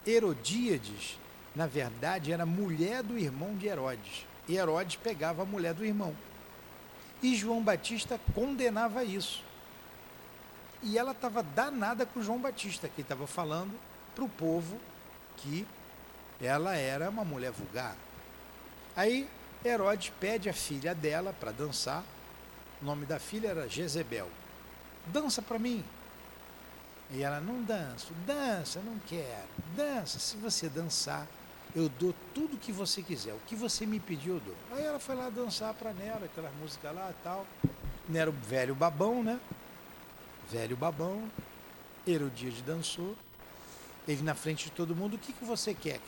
[0.07, 1.19] Herodíades,
[1.57, 4.27] na verdade, era mulher do irmão de Herodes.
[4.47, 6.15] E Herodes pegava a mulher do irmão.
[7.23, 9.43] E João Batista condenava isso.
[10.85, 13.73] E ela estava danada com João Batista, que estava falando
[14.15, 14.79] para o povo
[15.39, 15.67] que
[16.41, 17.97] ela era uma mulher vulgar.
[18.95, 19.29] Aí
[19.65, 22.05] Herodes pede a filha dela para dançar.
[22.83, 24.29] O nome da filha era Jezebel.
[25.07, 25.83] Dança para mim.
[27.11, 29.49] E ela não dança, dança, não quero.
[29.75, 31.27] Dança, se você dançar,
[31.75, 33.33] eu dou tudo que você quiser.
[33.33, 34.57] O que você me pediu, eu dou.
[34.73, 37.47] Aí ela foi lá dançar para Nero, aquela música lá e tal.
[38.07, 39.41] Nero velho babão, né?
[40.51, 41.31] Velho babão,
[42.07, 43.17] Herodíade dançou,
[44.07, 46.01] ele na frente de todo mundo, o que, que você quer?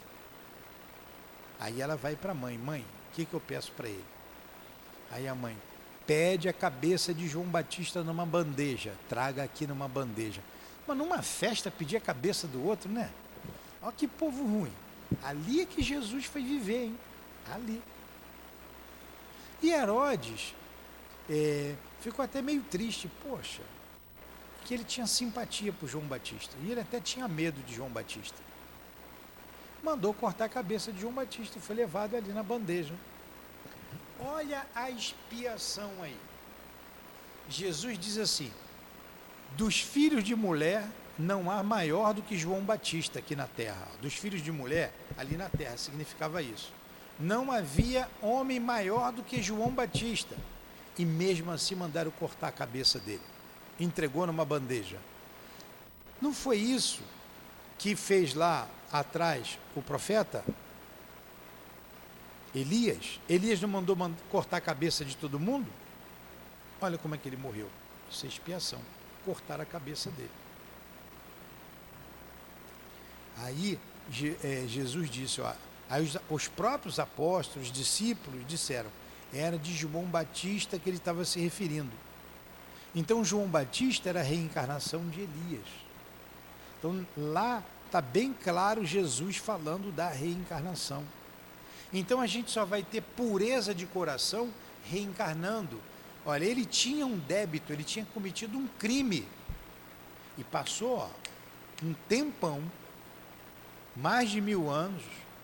[1.59, 4.05] Aí ela vai para a mãe, mãe, o que, que eu peço para ele?
[5.11, 5.57] Aí a mãe,
[6.07, 10.43] pede a cabeça de João Batista numa bandeja, traga aqui numa bandeja.
[10.87, 13.11] Mas numa festa pedir a cabeça do outro, né?
[13.83, 14.73] Olha que povo ruim.
[15.23, 16.99] Ali é que Jesus foi viver, hein?
[17.53, 17.83] Ali.
[19.63, 20.55] E Herodes
[21.29, 23.11] é, ficou até meio triste.
[23.23, 23.63] Poxa,
[24.67, 26.57] que ele tinha simpatia por João Batista.
[26.65, 28.37] E ele até tinha medo de João Batista.
[29.81, 32.93] Mandou cortar a cabeça de João Batista e foi levado ali na bandeja.
[34.19, 36.17] Olha a expiação aí.
[37.49, 38.51] Jesus diz assim:
[39.57, 40.85] dos filhos de mulher
[41.17, 43.87] não há maior do que João Batista aqui na terra.
[44.03, 46.73] Dos filhos de mulher, ali na terra, significava isso.
[47.21, 50.37] Não havia homem maior do que João Batista.
[50.99, 53.36] E mesmo assim mandaram cortar a cabeça dele.
[53.79, 54.99] Entregou numa bandeja.
[56.21, 57.03] Não foi isso
[57.79, 60.45] que fez lá atrás o profeta?
[62.55, 63.21] Elias?
[63.29, 63.97] Elias não mandou
[64.31, 65.71] cortar a cabeça de todo mundo?
[66.81, 67.69] Olha como é que ele morreu.
[68.11, 68.81] Isso é expiação.
[69.25, 70.31] Cortar a cabeça dele.
[73.39, 73.79] Aí
[74.43, 75.53] é, Jesus disse, ó,
[75.91, 78.91] aí os, os próprios apóstolos, discípulos disseram,
[79.33, 81.93] era de João Batista que ele estava se referindo.
[82.97, 85.69] Então João Batista era a reencarnação de Elias.
[86.79, 91.05] Então lá está bem claro Jesus falando da reencarnação.
[91.93, 94.51] Então a gente só vai ter pureza de coração
[94.91, 95.79] reencarnando.
[96.25, 99.29] Olha, ele tinha um débito, ele tinha cometido um crime.
[100.39, 101.09] E passou ó,
[101.85, 102.63] um tempão
[103.95, 105.03] mais de mil anos,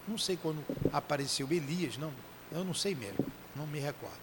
[0.09, 2.12] não sei quando apareceu Elias, não,
[2.50, 4.20] eu não sei mesmo, não me recordo.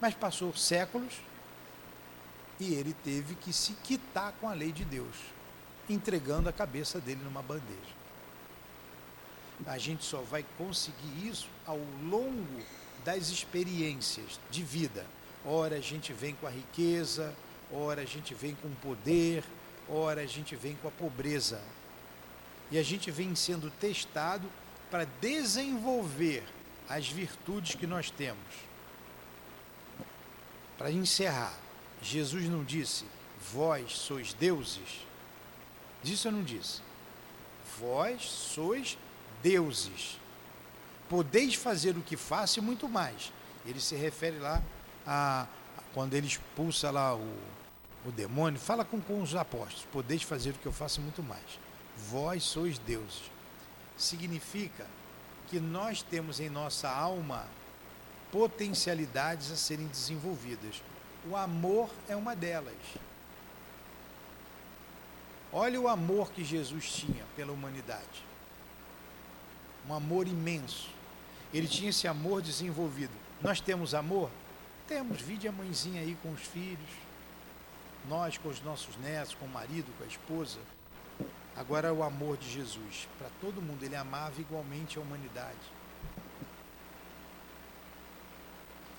[0.00, 1.12] Mas passou séculos
[2.62, 5.16] e ele teve que se quitar com a lei de Deus,
[5.90, 8.02] entregando a cabeça dele numa bandeja.
[9.66, 12.62] A gente só vai conseguir isso ao longo
[13.04, 15.04] das experiências de vida.
[15.44, 17.34] Ora a gente vem com a riqueza,
[17.72, 19.44] ora a gente vem com o poder,
[19.88, 21.60] ora a gente vem com a pobreza
[22.70, 24.48] e a gente vem sendo testado
[24.90, 26.44] para desenvolver
[26.88, 28.38] as virtudes que nós temos.
[30.78, 31.54] Para encerrar,
[32.02, 33.04] Jesus não disse,
[33.52, 35.06] vós sois deuses?
[36.02, 36.80] Disso eu não disse.
[37.78, 38.98] Vós sois
[39.42, 40.18] deuses.
[41.08, 43.32] Podeis fazer o que faço e muito mais.
[43.64, 44.62] Ele se refere lá
[45.06, 45.46] a,
[45.94, 47.38] quando ele expulsa lá o,
[48.04, 51.22] o demônio, fala com, com os apóstolos, podeis fazer o que eu faço e muito
[51.22, 51.58] mais
[51.96, 53.30] vós sois deuses.
[53.96, 54.86] Significa
[55.48, 57.46] que nós temos em nossa alma
[58.30, 60.82] potencialidades a serem desenvolvidas.
[61.28, 62.74] O amor é uma delas.
[65.52, 68.24] Olha o amor que Jesus tinha pela humanidade.
[69.88, 70.88] Um amor imenso.
[71.52, 73.12] Ele tinha esse amor desenvolvido.
[73.40, 74.30] Nós temos amor?
[74.88, 75.20] Temos.
[75.20, 76.90] Vide a mãezinha aí com os filhos.
[78.08, 80.58] Nós com os nossos netos, com o marido, com a esposa.
[81.54, 85.58] Agora o amor de Jesus para todo mundo, ele amava igualmente a humanidade.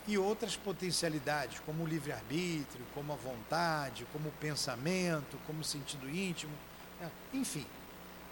[0.05, 6.09] E outras potencialidades, como o livre-arbítrio, como a vontade, como o pensamento, como o sentido
[6.09, 6.53] íntimo,
[6.99, 7.09] né?
[7.33, 7.65] enfim,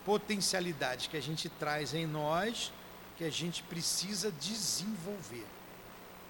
[0.05, 2.71] potencialidades que a gente traz em nós
[3.17, 5.45] que a gente precisa desenvolver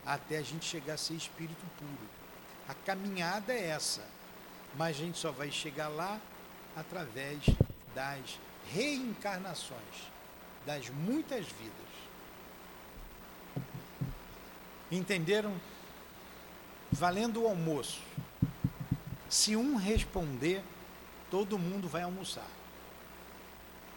[0.06, 2.10] até a gente chegar a ser espírito puro.
[2.68, 4.06] A caminhada é essa,
[4.76, 6.20] mas a gente só vai chegar lá
[6.76, 7.46] através
[7.96, 8.39] das
[8.74, 10.12] reencarnações,
[10.66, 11.91] das muitas vidas.
[14.92, 15.56] Entenderam?
[16.92, 18.02] Valendo o almoço.
[19.30, 20.62] Se um responder,
[21.30, 22.48] todo mundo vai almoçar.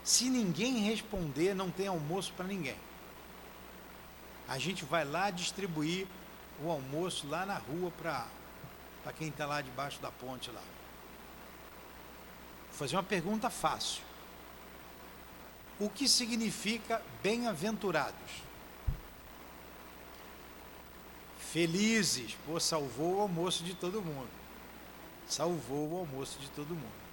[0.04, 2.76] Se ninguém responder, não tem almoço para ninguém.
[4.46, 6.06] A gente vai lá distribuir
[6.62, 8.28] o almoço lá na rua para
[9.16, 10.62] quem está lá debaixo da ponte lá.
[12.68, 14.02] Vou fazer uma pergunta fácil.
[15.80, 18.42] O que significa bem-aventurados?
[21.54, 24.28] Felizes, pô, salvou o almoço de todo mundo.
[25.28, 27.04] Salvou o almoço de todo mundo.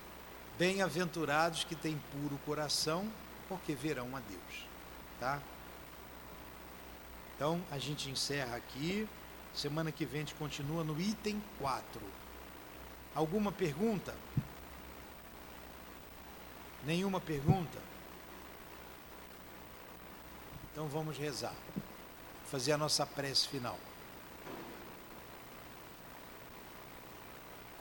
[0.57, 3.07] Bem-aventurados que têm puro coração,
[3.47, 4.65] porque verão a Deus.
[5.19, 5.39] Tá?
[7.35, 9.07] Então, a gente encerra aqui.
[9.53, 12.01] Semana que vem a gente continua no item 4.
[13.13, 14.15] Alguma pergunta?
[16.83, 17.77] Nenhuma pergunta?
[20.71, 21.53] Então vamos rezar.
[22.47, 23.77] Fazer a nossa prece final.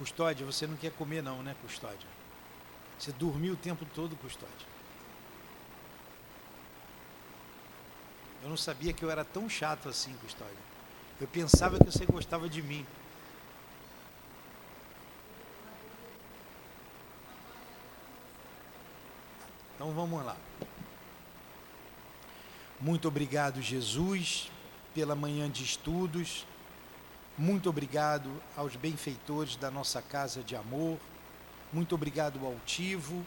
[0.01, 2.09] Custódia, você não quer comer não, né, Custódia?
[2.99, 4.67] Você dormiu o tempo todo, Custódia.
[8.43, 10.57] Eu não sabia que eu era tão chato assim, Custódia.
[11.21, 12.87] Eu pensava que você gostava de mim.
[19.75, 20.39] Então vamos lá.
[22.81, 24.51] Muito obrigado, Jesus,
[24.95, 26.47] pela manhã de estudos.
[27.41, 30.99] Muito obrigado aos benfeitores da nossa casa de amor.
[31.73, 33.25] Muito obrigado ao Tivo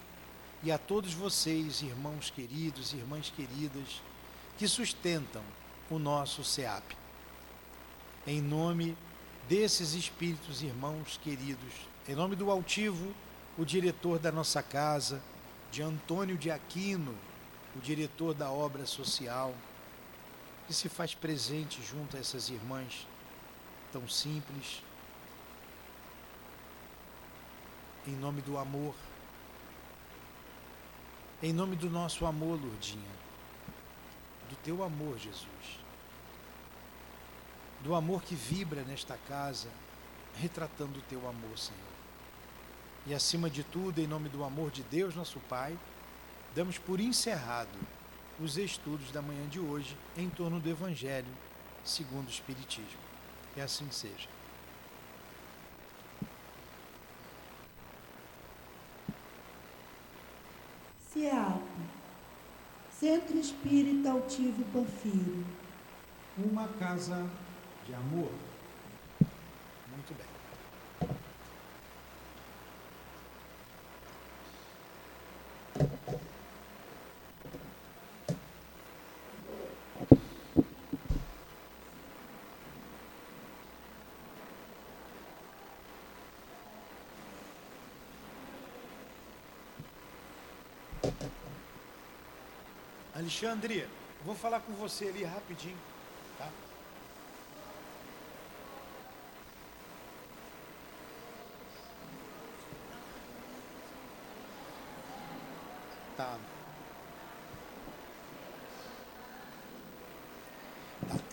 [0.62, 4.04] e a todos vocês, irmãos queridos, irmãs queridas,
[4.56, 5.42] que sustentam
[5.90, 6.96] o nosso SEAP.
[8.28, 8.96] Em nome
[9.50, 11.74] desses espíritos irmãos queridos,
[12.08, 13.16] em nome do Altivo,
[13.58, 15.24] o diretor da nossa casa,
[15.72, 17.16] de Antônio de Aquino,
[17.76, 19.56] o diretor da obra social,
[20.68, 23.08] que se faz presente junto a essas irmãs
[23.94, 24.84] tão simples,
[28.06, 28.94] em nome do amor,
[31.42, 33.16] em nome do nosso amor, Lourdinha,
[34.50, 35.84] do teu amor, Jesus
[37.84, 39.68] do amor que vibra nesta casa,
[40.36, 41.80] retratando o teu amor, Senhor.
[43.06, 45.78] E acima de tudo, em nome do amor de Deus, nosso Pai,
[46.56, 47.78] damos por encerrado
[48.40, 51.28] os estudos da manhã de hoje em torno do Evangelho
[51.84, 53.13] segundo o Espiritismo.
[53.54, 54.28] Que assim seja.
[61.12, 61.62] CEAP,
[62.90, 65.46] Centro Espírita Altivo Panfiro.
[66.36, 67.30] Uma casa
[67.86, 68.32] de amor.
[69.92, 70.34] Muito bem.
[93.24, 93.88] Alexandre,
[94.26, 95.78] vou falar com você ali rapidinho,
[96.38, 96.50] tá?
[106.18, 106.26] Tá.
[106.26, 106.38] tá.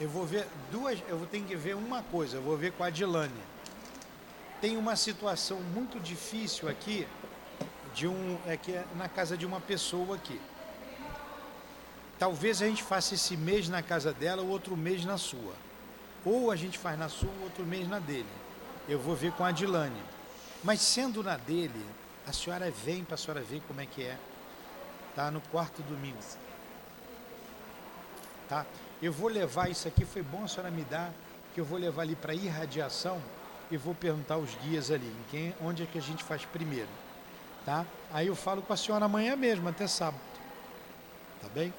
[0.00, 2.90] Eu vou ver duas, eu ter que ver uma coisa, eu vou ver com a
[2.90, 3.34] Dilane.
[4.60, 7.04] Tem uma situação muito difícil aqui
[7.92, 10.40] de um é que é na casa de uma pessoa aqui.
[12.20, 15.54] Talvez a gente faça esse mês na casa dela, o outro mês na sua.
[16.24, 18.28] Ou a gente faz na sua, o outro mês na dele.
[18.88, 20.00] Eu vou ver com a Dilane.
[20.62, 21.84] Mas sendo na dele,
[22.24, 24.16] a senhora vem para a senhora ver como é que é
[25.14, 25.30] tá?
[25.30, 26.18] No quarto domingo.
[28.48, 28.66] Tá?
[29.02, 31.12] Eu vou levar isso aqui, foi bom a senhora me dar,
[31.54, 33.20] que eu vou levar ali para irradiação
[33.70, 36.88] e vou perguntar aos guias ali, em quem, onde é que a gente faz primeiro,
[37.64, 37.86] tá?
[38.12, 40.20] Aí eu falo com a senhora amanhã mesmo, até sábado.
[41.40, 41.72] Tá bem?